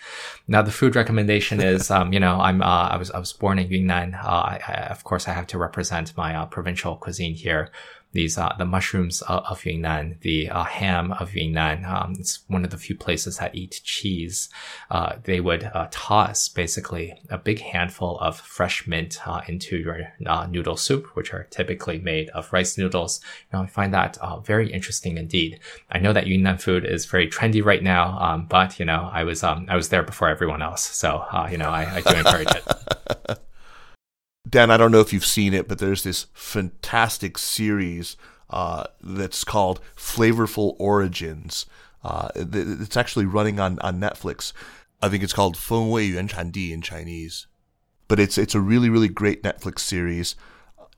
[0.49, 3.61] Now the food recommendation is um, you know I'm uh, I was I was born
[3.61, 4.15] in Yunnan.
[4.15, 7.71] Uh, I, I, of course I have to represent my provincial cuisine here
[8.13, 11.85] these uh, the mushrooms of, Yunnan, the uh, ham of Yunnan.
[11.85, 14.49] Um, it's one of the few places that eat cheese.
[14.91, 19.19] Uh, they would toss basically a big handful of fresh mint
[19.49, 20.13] into your
[20.49, 23.21] noodle soup, which are typically made of rice noodles.
[23.53, 25.61] Know, I find that very interesting indeed.
[25.91, 29.25] I know that Yunnan food is very trendy right now, um, but you know, I
[29.25, 32.49] was um, I was there before everyone else, so you know, I, I do encourage
[32.51, 33.39] it.
[34.53, 38.19] Dan, I don't know if you've seen it, but there's this fantastic series
[38.51, 41.65] uh, that's called Flavorful Origins.
[42.05, 44.53] Uh, it's actually running on, on Netflix.
[45.01, 47.47] I think it's called Feng Wei Yuan Chan Di in Chinese.
[48.09, 50.37] But it's it's a really, really great Netflix series.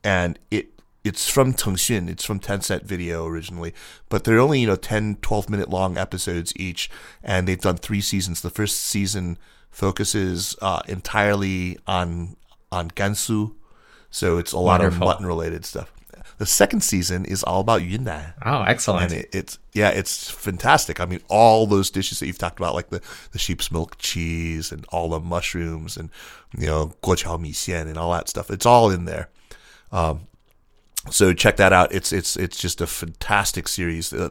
[0.02, 2.10] And it it's from Tengxun.
[2.10, 3.72] It's from Tencent Video originally,
[4.08, 6.90] but they're only, you know, 10, 12 minute long episodes each.
[7.22, 8.40] And they've done three seasons.
[8.40, 9.38] The first season
[9.70, 12.36] focuses uh, entirely on
[12.74, 13.54] on Gansu.
[14.10, 15.02] So it's a lot Wonderful.
[15.02, 15.90] of mutton related stuff.
[16.38, 18.34] The second season is all about Yunnan.
[18.44, 19.12] Oh, excellent!
[19.12, 20.98] And it, it's yeah, it's fantastic.
[20.98, 24.72] I mean, all those dishes that you've talked about, like the, the sheep's milk cheese
[24.72, 26.10] and all the mushrooms and
[26.58, 28.50] you know guoqiao mi xian and all that stuff.
[28.50, 29.28] It's all in there.
[29.92, 30.26] Um,
[31.10, 31.92] so check that out.
[31.94, 34.12] It's it's it's just a fantastic series.
[34.12, 34.30] Uh,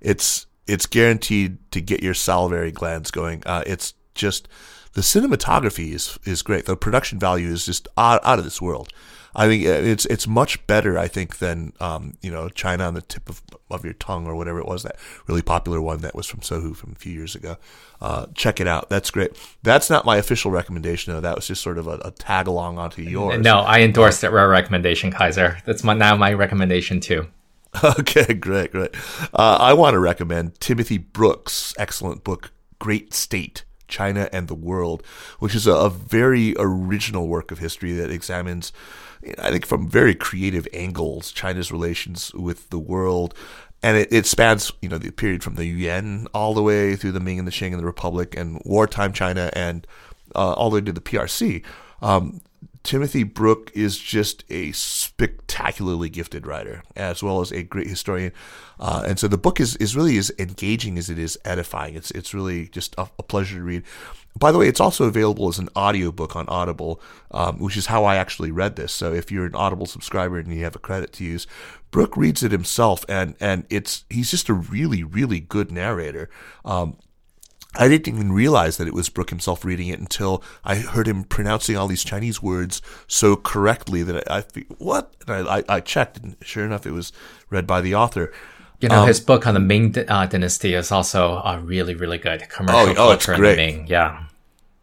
[0.00, 3.42] it's it's guaranteed to get your salivary glands going.
[3.46, 4.48] Uh, it's just
[4.94, 6.66] the cinematography is is great.
[6.66, 8.92] The production value is just out, out of this world.
[9.34, 10.98] I think it's it's much better.
[10.98, 14.34] I think than um, you know China on the tip of, of your tongue or
[14.34, 14.96] whatever it was that
[15.26, 17.56] really popular one that was from Sohu from a few years ago.
[18.00, 18.88] Uh, check it out.
[18.88, 19.36] That's great.
[19.62, 21.20] That's not my official recommendation though.
[21.20, 23.40] That was just sort of a, a tag along onto yours.
[23.40, 25.58] No, I endorsed uh, rare recommendation, Kaiser.
[25.64, 27.28] That's my, now my recommendation too.
[27.84, 28.94] Okay, great, great.
[29.34, 33.62] Uh, I want to recommend Timothy Brook's excellent book, Great State.
[33.88, 35.02] China and the World,
[35.38, 38.72] which is a, a very original work of history that examines,
[39.38, 43.34] I think, from very creative angles, China's relations with the world.
[43.82, 47.12] And it, it spans, you know, the period from the Yuan all the way through
[47.12, 49.86] the Ming and the Qing and the Republic and wartime China and
[50.34, 51.64] uh, all the way to the PRC.
[52.02, 52.40] Um,
[52.82, 58.32] Timothy Brook is just a spectacularly gifted writer, as well as a great historian.
[58.78, 61.94] Uh, and so the book is, is really as engaging as it is edifying.
[61.94, 63.82] It's it's really just a, a pleasure to read.
[64.38, 67.00] By the way, it's also available as an audiobook on Audible,
[67.32, 68.92] um, which is how I actually read this.
[68.92, 71.46] So if you're an Audible subscriber and you have a credit to use,
[71.90, 76.30] Brook reads it himself, and and it's he's just a really really good narrator.
[76.64, 76.96] Um,
[77.74, 81.24] I didn't even realize that it was Brook himself reading it until I heard him
[81.24, 84.44] pronouncing all these Chinese words so correctly that I, I
[84.78, 85.12] what?
[85.26, 87.12] And I, I, checked, and sure enough, it was
[87.50, 88.32] read by the author.
[88.80, 92.18] You know, um, his book on the Ming uh, Dynasty is also a really, really
[92.18, 93.56] good commercial oh, oh, it's great.
[93.56, 93.86] Ming.
[93.86, 94.24] Yeah.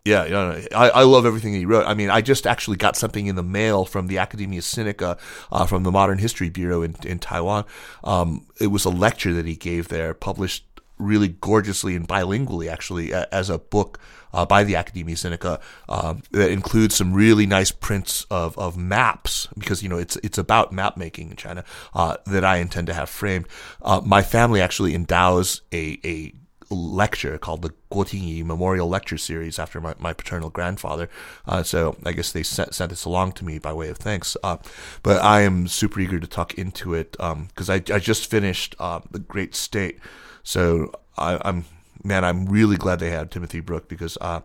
[0.03, 1.87] Yeah, yeah I, I love everything he wrote.
[1.87, 5.17] I mean, I just actually got something in the mail from the Academia Sinica,
[5.51, 7.65] uh, from the Modern History Bureau in, in Taiwan.
[8.03, 10.63] Um, it was a lecture that he gave there, published
[10.97, 13.99] really gorgeously and bilingually, actually, as a book
[14.35, 19.47] uh, by the Academia Sinica uh, that includes some really nice prints of, of maps
[19.57, 21.63] because you know it's it's about map making in China
[21.93, 23.47] uh, that I intend to have framed.
[23.81, 26.33] Uh, my family actually endows a a
[26.69, 31.09] lecture called the Guo Tingyi Memorial Lecture Series after my, my paternal grandfather.
[31.47, 34.35] Uh, so I guess they sent, sent this along to me by way of thanks.
[34.43, 34.57] Uh,
[35.03, 38.75] but I am super eager to talk into it because um, I, I just finished
[38.79, 39.99] uh, The Great State.
[40.45, 41.65] So I, am
[42.03, 44.41] man, I'm really glad they had Timothy Brook because uh,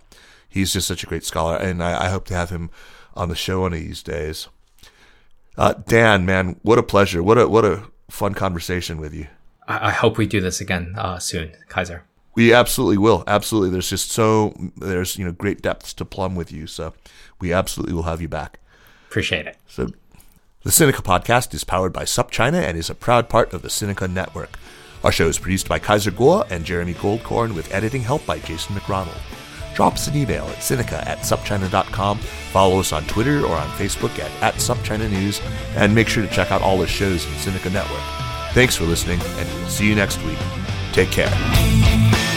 [0.49, 2.71] he's just such a great scholar, and I, I, hope to have him
[3.15, 4.49] on the show one of these days.
[5.59, 7.23] Uh, Dan, man, what a pleasure!
[7.23, 9.27] What a what a fun conversation with you.
[9.69, 12.05] I, I hope we do this again uh, soon, Kaiser.
[12.35, 13.23] We absolutely will.
[13.27, 13.69] Absolutely.
[13.69, 16.67] There's just so there's you know great depths to plumb with you.
[16.67, 16.95] So
[17.41, 18.59] we absolutely will have you back.
[19.09, 19.59] Appreciate it.
[19.67, 19.91] So
[20.63, 24.11] the Sinica podcast is powered by SupChina and is a proud part of the Sinica
[24.11, 24.57] network.
[25.03, 28.77] Our show is produced by Kaiser Kuo and Jeremy Goldkorn with editing help by Jason
[28.77, 29.19] McRonald.
[29.75, 32.19] Drop us an email at Sinica at SupChina.com.
[32.19, 35.41] Follow us on Twitter or on Facebook at, at SupChina News.
[35.75, 38.03] And make sure to check out all the shows in Sinica Network.
[38.53, 40.39] Thanks for listening, and we'll see you next week.
[40.93, 42.30] Take care.